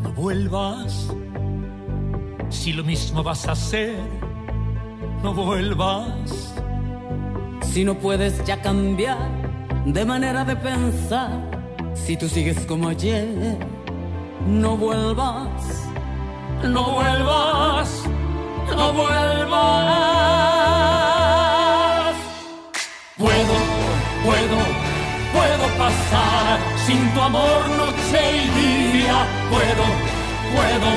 no 0.00 0.12
vuelvas. 0.12 1.08
Si 2.50 2.72
lo 2.72 2.84
mismo 2.84 3.24
vas 3.24 3.48
a 3.48 3.52
hacer, 3.52 3.96
no 5.24 5.34
vuelvas. 5.34 6.54
Si 7.62 7.82
no 7.84 7.98
puedes 7.98 8.44
ya 8.44 8.62
cambiar 8.62 9.18
de 9.84 10.04
manera 10.04 10.44
de 10.44 10.54
pensar, 10.54 11.32
si 11.94 12.16
tú 12.16 12.28
sigues 12.28 12.64
como 12.64 12.88
ayer, 12.88 13.58
no 14.46 14.76
vuelvas, 14.76 15.88
No 16.62 16.92
vuelvas, 16.92 18.04
no 18.76 18.92
vuelvas. 18.92 20.11
Sin 26.86 27.00
tu 27.14 27.20
amor 27.20 27.68
noche 27.80 28.20
y 28.42 28.46
día. 28.60 29.18
Puedo, 29.50 29.84
puedo, 30.54 30.90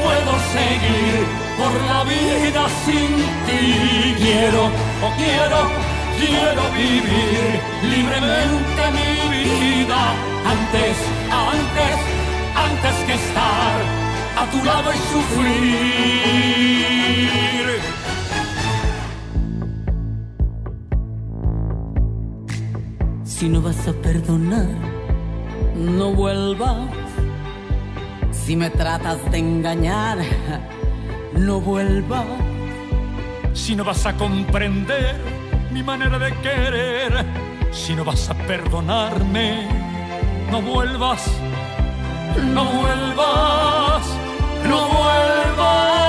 puedo 0.00 0.32
seguir 0.54 1.16
por 1.58 1.72
la 1.90 2.00
vida 2.04 2.62
sin 2.84 3.10
ti. 3.46 3.64
Quiero, 4.22 4.62
o 4.66 5.08
quiero, 5.20 5.60
quiero 6.20 6.62
vivir 6.82 7.44
libremente 7.94 8.82
mi 8.96 9.12
vida. 9.36 10.00
Antes, 10.54 10.96
antes, 11.52 11.96
antes 12.68 12.94
que 13.06 13.14
estar 13.14 13.76
a 14.42 14.44
tu 14.52 14.58
lado 14.64 14.88
y 14.92 15.00
sufrir. 15.12 16.06
Si 23.24 23.48
no 23.48 23.60
vas 23.60 23.86
a 23.86 23.92
perdonar, 23.92 24.95
no 25.76 26.12
vuelvas. 26.12 26.88
Si 28.32 28.56
me 28.56 28.70
tratas 28.70 29.30
de 29.30 29.38
engañar, 29.38 30.18
no 31.34 31.60
vuelvas. 31.60 32.26
Si 33.52 33.74
no 33.74 33.84
vas 33.84 34.06
a 34.06 34.16
comprender 34.16 35.16
mi 35.70 35.82
manera 35.82 36.18
de 36.18 36.32
querer, 36.36 37.24
si 37.72 37.94
no 37.94 38.04
vas 38.04 38.30
a 38.30 38.34
perdonarme, 38.34 39.68
no 40.50 40.62
vuelvas, 40.62 41.26
no 42.54 42.64
vuelvas, 42.64 44.06
no 44.68 44.88
vuelvas. 44.88 46.06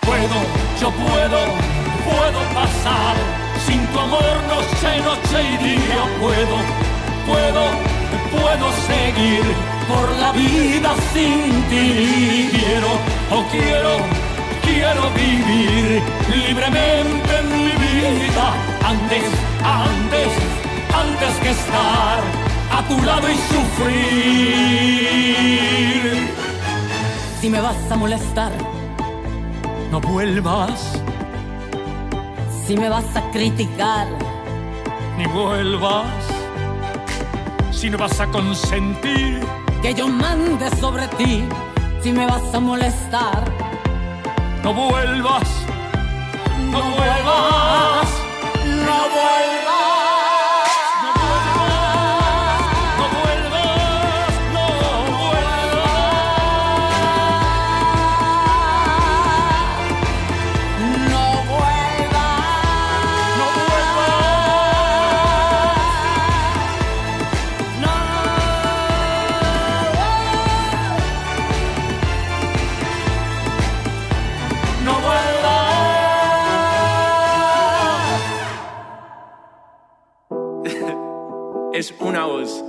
Puedo, 0.00 0.36
yo 0.80 0.90
puedo, 0.90 1.59
amor 4.10 4.36
noche, 4.54 4.90
noche 5.08 5.38
y 5.42 5.56
día. 5.64 6.02
Puedo, 6.20 6.56
puedo, 7.30 7.62
puedo 8.34 8.66
seguir 8.90 9.44
por 9.88 10.06
la 10.18 10.30
vida 10.32 10.90
sin 11.12 11.62
ti. 11.70 11.86
Quiero, 12.50 12.90
o 13.36 13.38
quiero, 13.52 13.92
quiero 14.66 15.02
vivir 15.22 16.02
libremente 16.34 17.32
en 17.40 17.46
mi 17.56 17.72
vida. 17.86 18.46
Antes, 18.84 19.28
antes, 19.62 20.30
antes 21.04 21.32
que 21.42 21.50
estar 21.50 22.18
a 22.72 22.78
tu 22.88 22.96
lado 23.02 23.26
y 23.30 23.36
sufrir. 23.52 24.50
Si 27.40 27.48
me 27.48 27.60
vas 27.60 27.90
a 27.90 27.96
molestar, 27.96 28.52
no 29.90 30.00
vuelvas, 30.00 31.00
si 32.70 32.76
me 32.76 32.88
vas 32.88 33.16
a 33.16 33.22
criticar, 33.32 34.06
ni 35.18 35.26
vuelvas. 35.26 36.06
Si 37.72 37.90
no 37.90 37.98
vas 37.98 38.20
a 38.20 38.26
consentir 38.28 39.40
que 39.82 39.92
yo 39.92 40.06
mande 40.06 40.70
sobre 40.76 41.08
ti, 41.18 41.48
si 42.00 42.12
me 42.12 42.26
vas 42.26 42.54
a 42.54 42.60
molestar, 42.60 43.42
no 44.62 44.72
vuelvas, 44.72 45.48
no 46.70 46.80
vuelvas, 46.80 48.08
no 48.64 48.98
vuelvas. 49.16 49.59
Es 81.80 81.94
una 81.98 82.26
voz. 82.26 82.62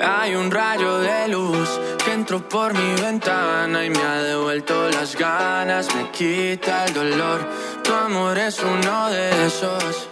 Hay 0.00 0.36
un 0.36 0.48
rayo 0.48 0.98
de 1.00 1.26
luz 1.26 1.68
que 2.04 2.12
entró 2.12 2.48
por 2.48 2.72
mi 2.72 3.02
ventana 3.02 3.84
y 3.84 3.90
me 3.90 3.98
ha 3.98 4.22
devuelto 4.22 4.88
las 4.90 5.16
ganas, 5.16 5.92
me 5.96 6.08
quita 6.12 6.84
el 6.84 6.94
dolor. 6.94 7.40
Tu 7.82 7.92
amor 7.92 8.38
es 8.38 8.62
uno 8.62 9.10
de 9.10 9.46
esos 9.46 10.08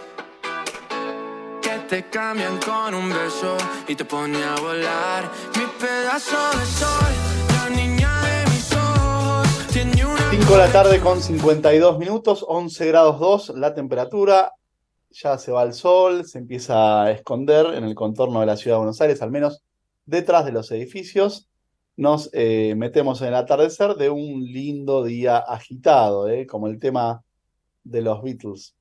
que 1.61 1.79
te 1.87 2.09
cambian 2.09 2.57
con 2.57 2.93
un 2.93 3.09
beso 3.09 3.55
y 3.87 3.95
te 3.95 4.03
pone 4.03 4.43
a 4.43 4.55
volar. 4.55 5.31
Mi 5.55 5.65
pedazo 5.79 6.37
de 6.59 6.65
sol, 6.65 7.13
la 7.55 7.69
niña 7.69 8.11
de 8.23 8.51
mis 8.51 8.73
ojos, 8.73 9.67
tiene 9.71 10.05
una 10.05 10.31
5 10.31 10.51
de 10.51 10.57
la 10.57 10.71
tarde 10.73 10.99
con 10.99 11.21
52 11.21 11.97
minutos, 11.97 12.43
11 12.45 12.85
grados 12.87 13.19
2 13.21 13.53
la 13.55 13.73
temperatura. 13.73 14.56
Ya 15.23 15.35
se 15.39 15.51
va 15.51 15.63
el 15.63 15.73
sol, 15.73 16.25
se 16.25 16.37
empieza 16.37 17.01
a 17.01 17.11
esconder 17.11 17.73
en 17.73 17.83
el 17.85 17.95
contorno 17.95 18.39
de 18.39 18.45
la 18.45 18.55
ciudad 18.55 18.75
de 18.75 18.81
Buenos 18.81 19.01
Aires, 19.01 19.23
al 19.23 19.31
menos 19.31 19.63
detrás 20.05 20.45
de 20.45 20.51
los 20.51 20.69
edificios. 20.71 21.49
Nos 21.95 22.29
eh, 22.33 22.75
metemos 22.77 23.21
en 23.21 23.29
el 23.29 23.33
atardecer 23.33 23.95
de 23.95 24.11
un 24.11 24.43
lindo 24.43 25.03
día 25.03 25.37
agitado, 25.37 26.29
eh, 26.29 26.45
como 26.45 26.67
el 26.67 26.77
tema 26.77 27.23
de 27.83 28.03
los 28.03 28.21
Beatles. 28.21 28.75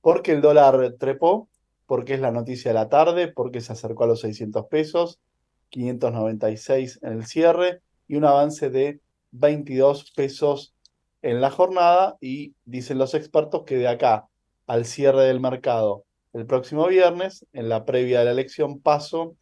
Porque 0.00 0.32
el 0.32 0.40
dólar 0.40 0.96
trepó, 0.98 1.48
porque 1.86 2.14
es 2.14 2.20
la 2.20 2.32
noticia 2.32 2.72
de 2.72 2.74
la 2.74 2.88
tarde, 2.88 3.28
porque 3.28 3.60
se 3.60 3.72
acercó 3.72 4.02
a 4.02 4.08
los 4.08 4.20
600 4.22 4.66
pesos, 4.66 5.20
596 5.68 6.98
en 7.02 7.12
el 7.12 7.26
cierre 7.26 7.82
y 8.08 8.16
un 8.16 8.24
avance 8.24 8.68
de 8.68 9.00
22 9.30 10.10
pesos 10.10 10.74
en 11.22 11.40
la 11.40 11.50
jornada 11.50 12.16
y 12.20 12.56
dicen 12.64 12.98
los 12.98 13.14
expertos 13.14 13.62
que 13.62 13.76
de 13.76 13.86
acá 13.86 14.26
al 14.66 14.84
cierre 14.84 15.24
del 15.24 15.40
mercado 15.40 16.04
el 16.32 16.46
próximo 16.46 16.86
viernes, 16.86 17.46
en 17.52 17.68
la 17.68 17.84
previa 17.84 18.20
de 18.20 18.24
la 18.24 18.30
elección 18.30 18.80
paso, 18.80 19.36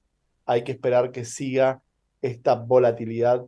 hay 0.44 0.64
que 0.64 0.72
esperar 0.72 1.12
que 1.12 1.24
siga 1.24 1.82
esta 2.20 2.56
volatilidad 2.56 3.46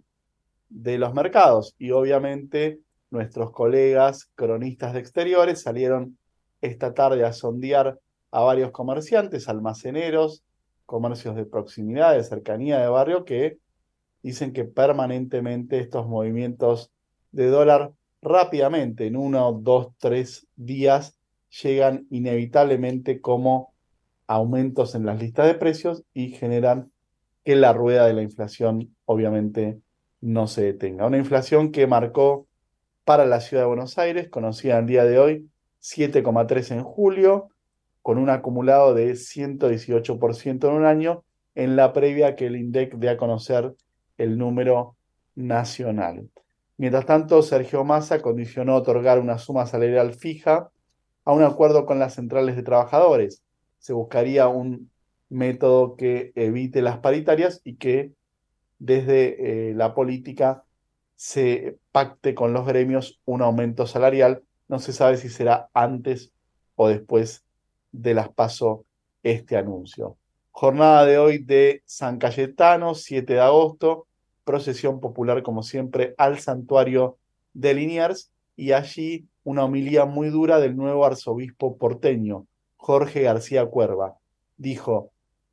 de 0.69 0.99
los 0.99 1.13
mercados. 1.13 1.75
Y 1.79 1.91
obviamente 1.91 2.79
nuestros 3.11 3.51
colegas 3.51 4.31
cronistas 4.37 4.93
de 4.93 5.01
exteriores 5.01 5.63
salieron 5.63 6.17
esta 6.61 6.95
tarde 6.95 7.25
a 7.25 7.33
sondear 7.33 7.99
a 8.31 8.41
varios 8.43 8.71
comerciantes, 8.71 9.49
almaceneros, 9.49 10.45
comercios 10.87 11.35
de 11.35 11.45
proximidad, 11.45 12.15
de 12.15 12.23
cercanía 12.23 12.79
de 12.79 12.87
barrio, 12.87 13.25
que 13.25 13.59
dicen 14.23 14.53
que 14.53 14.65
permanentemente 14.65 15.81
estos 15.81 16.07
movimientos 16.07 16.93
de 17.33 17.49
dólar 17.49 17.93
rápidamente, 18.23 19.09
en 19.09 19.17
uno, 19.17 19.53
dos, 19.53 19.89
tres 19.99 20.47
días, 20.55 21.19
llegan 21.61 22.07
inevitablemente 22.11 23.21
como 23.21 23.73
aumentos 24.27 24.95
en 24.95 25.05
las 25.05 25.21
listas 25.21 25.47
de 25.47 25.55
precios 25.55 26.05
y 26.15 26.31
generan 26.31 26.91
que 27.45 27.57
la 27.57 27.73
rueda 27.73 28.07
de 28.07 28.15
la 28.15 28.23
inflación 28.23 28.95
obviamente 29.05 29.81
no 30.21 30.47
se 30.47 30.63
detenga. 30.63 31.07
Una 31.07 31.19
inflación 31.19 31.73
que 31.73 31.87
marcó 31.87 32.47
para 33.05 33.27
la 33.27 33.41
ciudad 33.41 33.65
de 33.65 33.69
Buenos 33.69 33.99
Aires, 33.99 34.29
conocida 34.29 34.79
el 34.79 34.87
día 34.87 35.05
de 35.05 35.19
hoy, 35.19 35.51
7,3 35.83 36.71
en 36.71 36.85
julio, 36.85 37.49
con 38.01 38.19
un 38.19 38.31
acumulado 38.31 38.95
de 38.95 39.13
118% 39.13 40.69
en 40.69 40.75
un 40.75 40.85
año, 40.85 41.25
en 41.55 41.77
la 41.77 41.93
previa 41.93 42.37
que 42.37 42.47
el 42.47 42.57
INDEC 42.57 42.95
dé 42.95 43.11
a 43.11 43.17
conocer 43.17 43.75
el 44.17 44.39
número 44.39 44.97
nacional. 45.35 46.29
Mientras 46.77 47.05
tanto, 47.05 47.43
Sergio 47.43 47.85
Massa 47.85 48.23
condicionó 48.23 48.77
otorgar 48.77 49.19
una 49.19 49.39
suma 49.39 49.67
salarial 49.67 50.15
fija 50.15 50.71
a 51.25 51.33
un 51.33 51.43
acuerdo 51.43 51.87
con 51.87 51.99
las 51.99 52.15
centrales 52.15 52.57
de 52.57 52.63
trabajadores. 52.63 53.43
Se 53.79 53.93
buscaría 53.93 54.49
un 54.49 54.91
método 55.29 55.97
que 55.97 56.33
evite 56.35 56.83
las 56.83 56.99
paritarias 56.99 57.61
y 57.65 57.77
que 57.77 58.13
desde 58.79 59.71
eh, 59.71 59.75
la 59.75 59.95
política 59.95 60.65
se 61.17 61.79
pacte 61.93 62.35
con 62.35 62.53
los 62.53 62.67
gremios 62.67 63.21
un 63.25 63.43
aumento 63.43 63.87
salarial. 63.87 64.43
No 64.69 64.79
se 64.79 64.93
sabe 64.93 65.17
si 65.17 65.29
será 65.29 65.69
antes 65.73 66.33
o 66.75 66.89
después 66.89 67.45
de 67.93 68.15
las 68.15 68.29
paso 68.29 68.85
este 69.23 69.57
anuncio. 69.57 70.17
Jornada 70.51 71.07
de 71.07 71.19
hoy 71.19 71.39
de 71.39 71.83
San 71.87 72.19
Cayetano, 72.19 72.95
7 72.95 73.35
de 73.35 73.41
agosto, 73.41 74.07
procesión 74.45 75.01
popular 75.01 75.43
como 75.43 75.63
siempre 75.63 76.15
al 76.19 76.41
santuario 76.41 77.19
de 77.55 77.75
Liniers 77.75 78.33
y 78.57 78.73
allí 78.73 79.29
una 79.45 79.65
homilía 79.65 80.05
muy 80.05 80.29
dura 80.29 80.61
del 80.61 80.77
nuevo 80.77 81.05
arzobispo 81.05 81.77
porteño, 81.77 82.47
Jorge 82.77 83.23
García 83.23 83.67
Cuerva. 83.67 84.17
Dijo, 84.57 85.11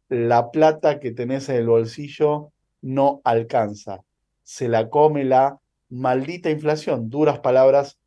la 0.10 0.52
plata 0.52 1.00
que 1.00 1.12
tenés 1.12 1.50
en 1.50 1.56
el 1.56 1.68
bolsillo 1.68 2.52
no 2.82 3.22
alcanza, 3.24 4.02
se 4.44 4.68
la 4.68 4.90
come 4.90 5.24
la 5.24 5.60
maldita 5.90 6.50
inflación, 6.50 7.10
duras 7.10 7.40
palabras 7.40 8.00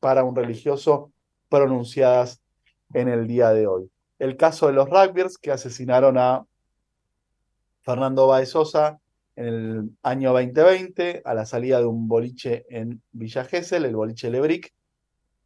para 0.00 0.24
un 0.24 0.36
religioso 0.36 1.12
pronunciadas 1.48 2.40
en 2.92 3.08
el 3.08 3.26
día 3.26 3.50
de 3.50 3.66
hoy. 3.66 3.90
El 4.18 4.36
caso 4.36 4.66
de 4.66 4.74
los 4.74 4.88
rugbyers 4.88 5.38
que 5.38 5.50
asesinaron 5.50 6.18
a 6.18 6.46
Fernando 7.82 8.26
Baez 8.26 8.50
Sosa 8.50 9.00
en 9.36 9.46
el 9.46 9.90
año 10.02 10.32
2020 10.32 11.22
a 11.24 11.34
la 11.34 11.44
salida 11.44 11.80
de 11.80 11.86
un 11.86 12.08
boliche 12.08 12.64
en 12.68 13.02
Villa 13.12 13.44
Gesell, 13.44 13.84
el 13.84 13.96
boliche 13.96 14.30
Lebric, 14.30 14.72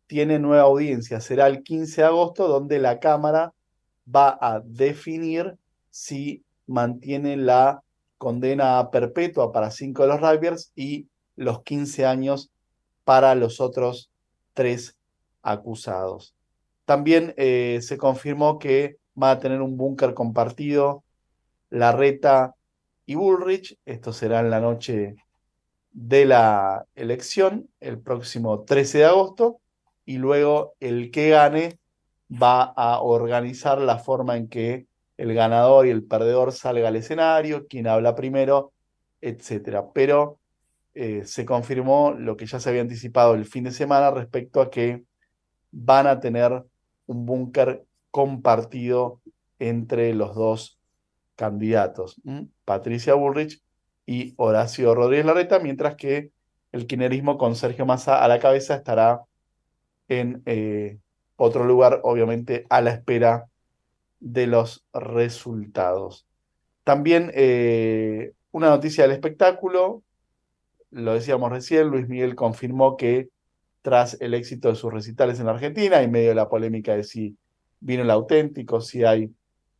tiene 0.09 0.40
nueva 0.40 0.64
audiencia. 0.64 1.20
Será 1.20 1.46
el 1.46 1.62
15 1.62 2.00
de 2.00 2.06
agosto 2.09 2.48
donde 2.48 2.80
la 2.80 2.98
Cámara 2.98 3.52
va 4.12 4.36
a 4.40 4.61
definir 4.64 5.56
si 5.90 6.42
mantiene 6.66 7.36
la 7.36 7.82
condena 8.16 8.90
perpetua 8.90 9.52
para 9.52 9.70
cinco 9.70 10.02
de 10.02 10.09
los 10.09 10.20
rugbyers 10.20 10.72
y 10.74 11.06
los 11.36 11.62
15 11.62 12.04
años 12.06 12.50
para 13.04 13.34
los 13.36 13.61
otros 13.61 14.11
tres 14.54 14.96
acusados. 15.42 16.34
También 16.84 17.34
eh, 17.36 17.78
se 17.82 17.98
confirmó 17.98 18.59
que 18.59 18.96
va 19.20 19.32
a 19.32 19.38
tener 19.38 19.61
un 19.61 19.76
búnker 19.76 20.14
compartido 20.14 21.04
Larreta 21.70 22.54
y 23.04 23.14
Bullrich. 23.14 23.78
Esto 23.84 24.12
será 24.12 24.40
en 24.40 24.50
la 24.50 24.61
noche 24.61 25.16
de 25.92 26.24
la 26.24 26.86
elección, 26.94 27.68
el 27.80 27.98
próximo 27.98 28.64
13 28.64 28.98
de 28.98 29.04
agosto, 29.04 29.61
y 30.09 30.16
luego 30.16 30.74
el 30.80 31.11
que 31.11 31.28
gane 31.28 31.78
va 32.32 32.62
a 32.62 33.02
organizar 33.02 33.78
la 33.78 33.98
forma 33.98 34.38
en 34.38 34.48
que 34.48 34.86
el 35.18 35.34
ganador 35.34 35.86
y 35.86 35.90
el 35.90 36.02
perdedor 36.02 36.52
salga 36.52 36.88
al 36.88 36.96
escenario, 36.96 37.66
quién 37.68 37.86
habla 37.86 38.14
primero, 38.14 38.72
etcétera. 39.20 39.92
Pero 39.92 40.38
eh, 40.94 41.26
se 41.26 41.44
confirmó 41.44 42.12
lo 42.12 42.38
que 42.38 42.46
ya 42.46 42.59
se 42.59 42.70
había 42.70 42.80
anticipado 42.80 43.34
el 43.34 43.44
fin 43.44 43.64
de 43.64 43.70
semana 43.70 44.11
respecto 44.11 44.62
a 44.62 44.70
que 44.70 45.04
van 45.72 46.06
a 46.06 46.20
tener 46.20 46.64
un 47.04 47.26
búnker 47.26 47.84
compartido 48.11 49.20
entre 49.59 50.14
los 50.14 50.34
dos 50.34 50.80
candidatos, 51.36 52.18
Patricia 52.64 53.12
Bullrich 53.12 53.62
y 54.06 54.32
Horacio 54.38 54.94
Rodríguez 54.94 55.26
Larreta, 55.26 55.59
mientras 55.59 55.96
que 55.96 56.32
el 56.72 56.86
kirchnerismo 56.86 57.36
con 57.36 57.56
Sergio 57.56 57.84
Massa 57.84 58.24
a 58.24 58.28
la 58.28 58.38
cabeza 58.38 58.74
estará 58.74 59.28
en 60.09 60.42
eh, 60.46 60.98
otro 61.36 61.64
lugar, 61.64 62.00
obviamente 62.02 62.66
a 62.70 62.80
la 62.80 62.90
espera 62.90 63.46
de 64.20 64.46
los 64.46 64.84
resultados. 64.92 66.26
También 66.84 67.30
eh, 67.34 68.32
una 68.50 68.70
noticia 68.70 69.04
del 69.04 69.12
espectáculo, 69.12 70.02
lo 70.90 71.14
decíamos 71.14 71.50
recién, 71.50 71.88
Luis 71.88 72.09
Miguel 72.09 72.34
confirmó 72.34 72.96
que 72.96 73.28
tras 73.82 74.20
el 74.20 74.34
éxito 74.34 74.68
de 74.68 74.74
sus 74.74 74.92
recitales 74.92 75.38
en 75.40 75.48
Argentina, 75.48 76.02
en 76.02 76.11
medio 76.11 76.30
de 76.30 76.34
la 76.34 76.48
polémica 76.48 76.96
de 76.96 77.04
si 77.04 77.36
vino 77.80 78.02
el 78.02 78.11
auténtico, 78.11 78.80
si 78.80 79.04
hay 79.04 79.30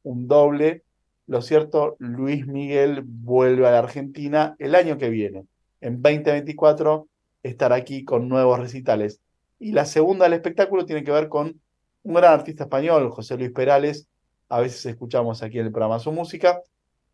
un 0.02 0.28
doble, 0.28 0.84
lo 1.26 1.42
cierto, 1.42 1.96
Luis 1.98 2.46
Miguel 2.46 3.02
vuelve 3.04 3.66
a 3.66 3.70
la 3.70 3.80
Argentina 3.80 4.56
el 4.58 4.74
año 4.74 4.96
que 4.96 5.10
viene. 5.10 5.44
En 5.80 6.00
2024 6.00 7.06
estará 7.42 7.76
aquí 7.76 8.04
con 8.04 8.28
nuevos 8.28 8.58
recitales. 8.58 9.20
Y 9.59 9.72
la 9.72 9.84
segunda 9.84 10.24
del 10.24 10.34
espectáculo 10.34 10.84
tiene 10.84 11.04
que 11.04 11.11
ver 11.11 11.28
con 11.28 11.61
un 12.02 12.14
gran 12.14 12.32
artista 12.32 12.64
español, 12.64 13.11
José 13.11 13.36
Luis 13.36 13.50
Perales, 13.50 14.09
a 14.48 14.61
veces 14.61 14.86
escuchamos 14.86 15.42
aquí 15.42 15.59
en 15.59 15.66
el 15.66 15.72
programa 15.72 15.98
su 15.98 16.12
música, 16.12 16.62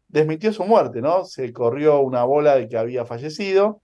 desmintió 0.09 0.53
su 0.53 0.65
muerte, 0.65 1.01
¿no? 1.01 1.25
Se 1.25 1.53
corrió 1.53 2.01
una 2.01 2.25
bola 2.25 2.55
de 2.57 2.69
que 2.69 2.77
había 2.77 3.05
fallecido. 3.05 3.83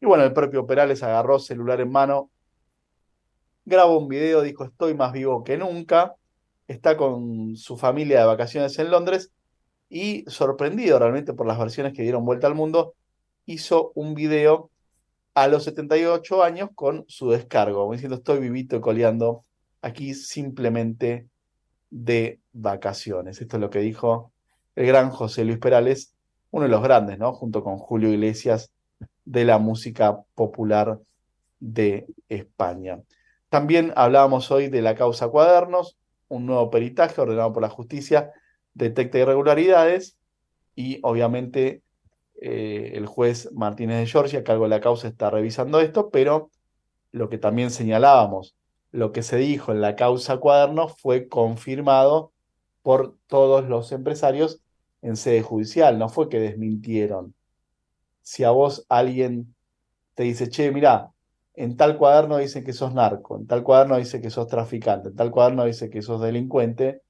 Y 0.00 0.06
bueno, 0.06 0.24
el 0.24 0.32
propio 0.32 0.66
Perales 0.66 1.02
agarró 1.02 1.38
celular 1.38 1.80
en 1.80 1.90
mano, 1.90 2.30
grabó 3.64 3.98
un 3.98 4.08
video, 4.08 4.42
dijo, 4.42 4.64
estoy 4.64 4.94
más 4.94 5.12
vivo 5.12 5.44
que 5.44 5.56
nunca, 5.56 6.14
está 6.68 6.96
con 6.96 7.56
su 7.56 7.76
familia 7.76 8.20
de 8.20 8.26
vacaciones 8.26 8.78
en 8.78 8.90
Londres 8.90 9.32
y 9.88 10.24
sorprendido 10.26 10.98
realmente 10.98 11.32
por 11.32 11.46
las 11.46 11.58
versiones 11.58 11.94
que 11.94 12.02
dieron 12.02 12.24
vuelta 12.24 12.46
al 12.46 12.54
mundo, 12.54 12.94
hizo 13.46 13.92
un 13.94 14.14
video 14.14 14.70
a 15.34 15.48
los 15.48 15.64
78 15.64 16.42
años 16.42 16.70
con 16.74 17.04
su 17.08 17.30
descargo, 17.30 17.90
diciendo 17.92 18.16
estoy 18.16 18.38
vivito 18.38 18.76
y 18.76 18.80
coleando, 18.80 19.44
aquí 19.82 20.14
simplemente 20.14 21.28
de 21.90 22.40
vacaciones. 22.52 23.40
Esto 23.40 23.56
es 23.56 23.60
lo 23.60 23.70
que 23.70 23.80
dijo 23.80 24.32
el 24.76 24.86
gran 24.86 25.10
José 25.10 25.44
Luis 25.44 25.58
Perales, 25.58 26.14
uno 26.50 26.64
de 26.64 26.70
los 26.70 26.82
grandes, 26.82 27.18
¿no? 27.18 27.32
Junto 27.32 27.62
con 27.62 27.78
Julio 27.78 28.12
Iglesias 28.12 28.70
de 29.24 29.44
la 29.44 29.58
música 29.58 30.20
popular 30.34 30.98
de 31.60 32.06
España. 32.28 33.00
También 33.48 33.92
hablábamos 33.96 34.50
hoy 34.50 34.68
de 34.68 34.82
la 34.82 34.94
causa 34.94 35.28
Cuadernos, 35.28 35.96
un 36.28 36.46
nuevo 36.46 36.70
peritaje 36.70 37.20
ordenado 37.20 37.52
por 37.52 37.62
la 37.62 37.68
justicia 37.68 38.32
detecta 38.74 39.18
irregularidades 39.18 40.16
y 40.74 40.98
obviamente 41.02 41.82
eh, 42.40 42.92
el 42.94 43.06
juez 43.06 43.50
Martínez 43.52 43.98
de 43.98 44.06
Giorgi, 44.06 44.36
a 44.36 44.44
cargo 44.44 44.64
de 44.64 44.70
la 44.70 44.80
causa, 44.80 45.08
está 45.08 45.30
revisando 45.30 45.80
esto, 45.80 46.10
pero 46.10 46.50
lo 47.12 47.28
que 47.28 47.38
también 47.38 47.70
señalábamos, 47.70 48.56
lo 48.90 49.12
que 49.12 49.22
se 49.22 49.36
dijo 49.36 49.72
en 49.72 49.80
la 49.80 49.96
causa 49.96 50.38
Cuadernos 50.38 50.96
fue 51.00 51.28
confirmado 51.28 52.32
por 52.82 53.16
todos 53.26 53.68
los 53.68 53.92
empresarios 53.92 54.60
en 55.02 55.16
sede 55.16 55.42
judicial, 55.42 55.98
no 55.98 56.08
fue 56.08 56.28
que 56.28 56.40
desmintieron. 56.40 57.34
Si 58.22 58.44
a 58.44 58.50
vos 58.50 58.86
alguien 58.88 59.54
te 60.14 60.24
dice, 60.24 60.48
che, 60.48 60.70
mira, 60.70 61.12
en 61.54 61.76
tal 61.76 61.96
cuaderno 61.98 62.38
dice 62.38 62.64
que 62.64 62.72
sos 62.72 62.94
narco, 62.94 63.36
en 63.36 63.46
tal 63.46 63.62
cuaderno 63.62 63.96
dice 63.96 64.20
que 64.20 64.30
sos 64.30 64.48
traficante, 64.48 65.08
en 65.08 65.16
tal 65.16 65.30
cuaderno 65.30 65.64
dice 65.64 65.90
que 65.90 66.02
sos 66.02 66.20
delincuente, 66.20 67.02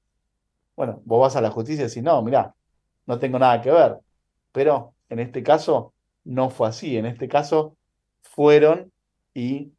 bueno, 0.77 1.01
vos 1.05 1.21
vas 1.21 1.37
a 1.37 1.41
la 1.41 1.51
justicia 1.51 1.85
y 1.85 1.89
decís, 1.89 2.03
no, 2.03 2.21
mira, 2.23 2.55
no 3.07 3.19
tengo 3.19 3.39
nada 3.39 3.61
que 3.61 3.71
ver. 3.71 3.99
Pero 4.53 4.94
en 5.09 5.19
este 5.19 5.43
caso 5.43 5.93
no 6.25 6.51
fue 6.51 6.69
así, 6.69 6.97
en 6.97 7.07
este 7.07 7.29
caso 7.29 7.77
fueron 8.23 8.93
y 9.35 9.73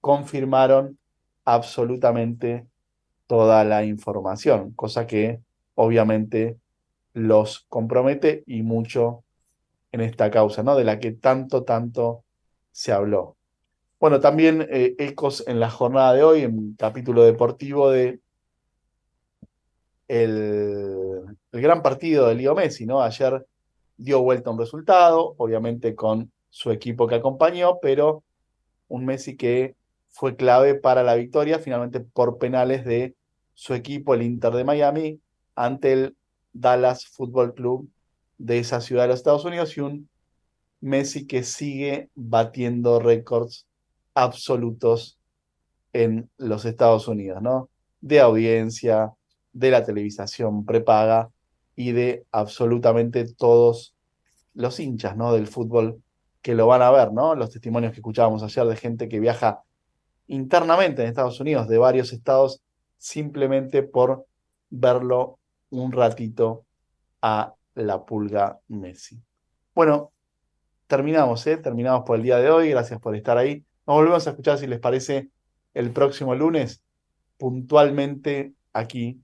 confirmaron 0.00 0.98
absolutamente 1.44 2.66
toda 3.26 3.64
la 3.64 3.84
información, 3.84 4.72
cosa 4.72 5.06
que 5.06 5.40
obviamente 5.74 6.58
los 7.14 7.66
compromete 7.68 8.42
y 8.46 8.62
mucho 8.62 9.24
en 9.92 10.00
esta 10.00 10.30
causa, 10.30 10.62
¿no? 10.62 10.76
De 10.76 10.84
la 10.84 10.98
que 10.98 11.12
tanto, 11.12 11.64
tanto 11.64 12.24
se 12.72 12.92
habló. 12.92 13.36
Bueno, 14.00 14.20
también 14.20 14.66
eh, 14.70 14.94
ecos 14.98 15.44
en 15.46 15.60
la 15.60 15.70
jornada 15.70 16.14
de 16.14 16.24
hoy, 16.24 16.42
en 16.42 16.74
capítulo 16.74 17.22
deportivo 17.22 17.90
de 17.90 18.20
el, 20.08 21.38
gran 21.52 21.82
partido 21.82 22.28
de 22.28 22.34
Leo 22.34 22.54
Messi, 22.54 22.84
¿no? 22.84 23.02
Ayer 23.02 23.46
dio 24.02 24.22
vuelta 24.22 24.50
un 24.50 24.58
resultado, 24.58 25.34
obviamente 25.38 25.94
con 25.94 26.32
su 26.50 26.70
equipo 26.70 27.06
que 27.06 27.14
acompañó, 27.14 27.78
pero 27.80 28.22
un 28.88 29.06
Messi 29.06 29.36
que 29.36 29.74
fue 30.08 30.36
clave 30.36 30.74
para 30.74 31.02
la 31.02 31.14
victoria, 31.14 31.58
finalmente 31.58 32.00
por 32.00 32.38
penales 32.38 32.84
de 32.84 33.14
su 33.54 33.74
equipo, 33.74 34.14
el 34.14 34.22
Inter 34.22 34.52
de 34.52 34.64
Miami, 34.64 35.20
ante 35.54 35.92
el 35.92 36.16
Dallas 36.52 37.06
Football 37.06 37.54
Club 37.54 37.88
de 38.38 38.58
esa 38.58 38.80
ciudad 38.80 39.04
de 39.04 39.08
los 39.08 39.18
Estados 39.18 39.44
Unidos 39.44 39.76
y 39.76 39.80
un 39.80 40.08
Messi 40.80 41.26
que 41.26 41.44
sigue 41.44 42.10
batiendo 42.14 42.98
récords 42.98 43.66
absolutos 44.14 45.18
en 45.92 46.28
los 46.36 46.64
Estados 46.64 47.06
Unidos, 47.08 47.40
¿no? 47.40 47.68
De 48.00 48.20
audiencia, 48.20 49.12
de 49.52 49.70
la 49.70 49.84
televisación 49.84 50.64
prepaga 50.64 51.30
y 51.76 51.92
de 51.92 52.26
absolutamente 52.32 53.24
todos 53.34 53.94
los 54.54 54.78
hinchas, 54.80 55.16
¿no? 55.16 55.32
Del 55.32 55.46
fútbol 55.46 56.02
que 56.42 56.54
lo 56.54 56.66
van 56.66 56.82
a 56.82 56.90
ver, 56.90 57.12
¿no? 57.12 57.34
Los 57.34 57.50
testimonios 57.50 57.92
que 57.92 58.00
escuchábamos 58.00 58.42
ayer 58.42 58.66
de 58.66 58.76
gente 58.76 59.08
que 59.08 59.20
viaja 59.20 59.62
internamente 60.26 61.02
en 61.02 61.08
Estados 61.08 61.40
Unidos, 61.40 61.68
de 61.68 61.78
varios 61.78 62.12
estados, 62.12 62.62
simplemente 62.98 63.82
por 63.82 64.26
verlo 64.70 65.38
un 65.70 65.92
ratito 65.92 66.64
a 67.20 67.54
la 67.74 68.04
pulga 68.04 68.58
Messi. 68.68 69.20
Bueno, 69.74 70.12
terminamos, 70.86 71.46
¿eh? 71.46 71.56
Terminamos 71.56 72.04
por 72.04 72.16
el 72.16 72.22
día 72.22 72.38
de 72.38 72.50
hoy. 72.50 72.70
Gracias 72.70 73.00
por 73.00 73.16
estar 73.16 73.38
ahí. 73.38 73.64
Nos 73.86 73.96
volvemos 73.96 74.26
a 74.26 74.30
escuchar, 74.30 74.58
si 74.58 74.66
les 74.66 74.80
parece, 74.80 75.30
el 75.74 75.90
próximo 75.90 76.34
lunes, 76.34 76.82
puntualmente 77.38 78.52
aquí 78.72 79.20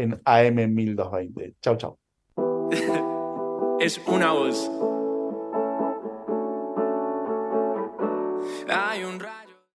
en 0.00 0.20
AM 0.24 0.74
1220. 0.74 1.54
Chau, 1.60 1.76
chau. 1.76 1.98
es 3.80 4.00
una 4.06 4.32
voz. 4.32 4.89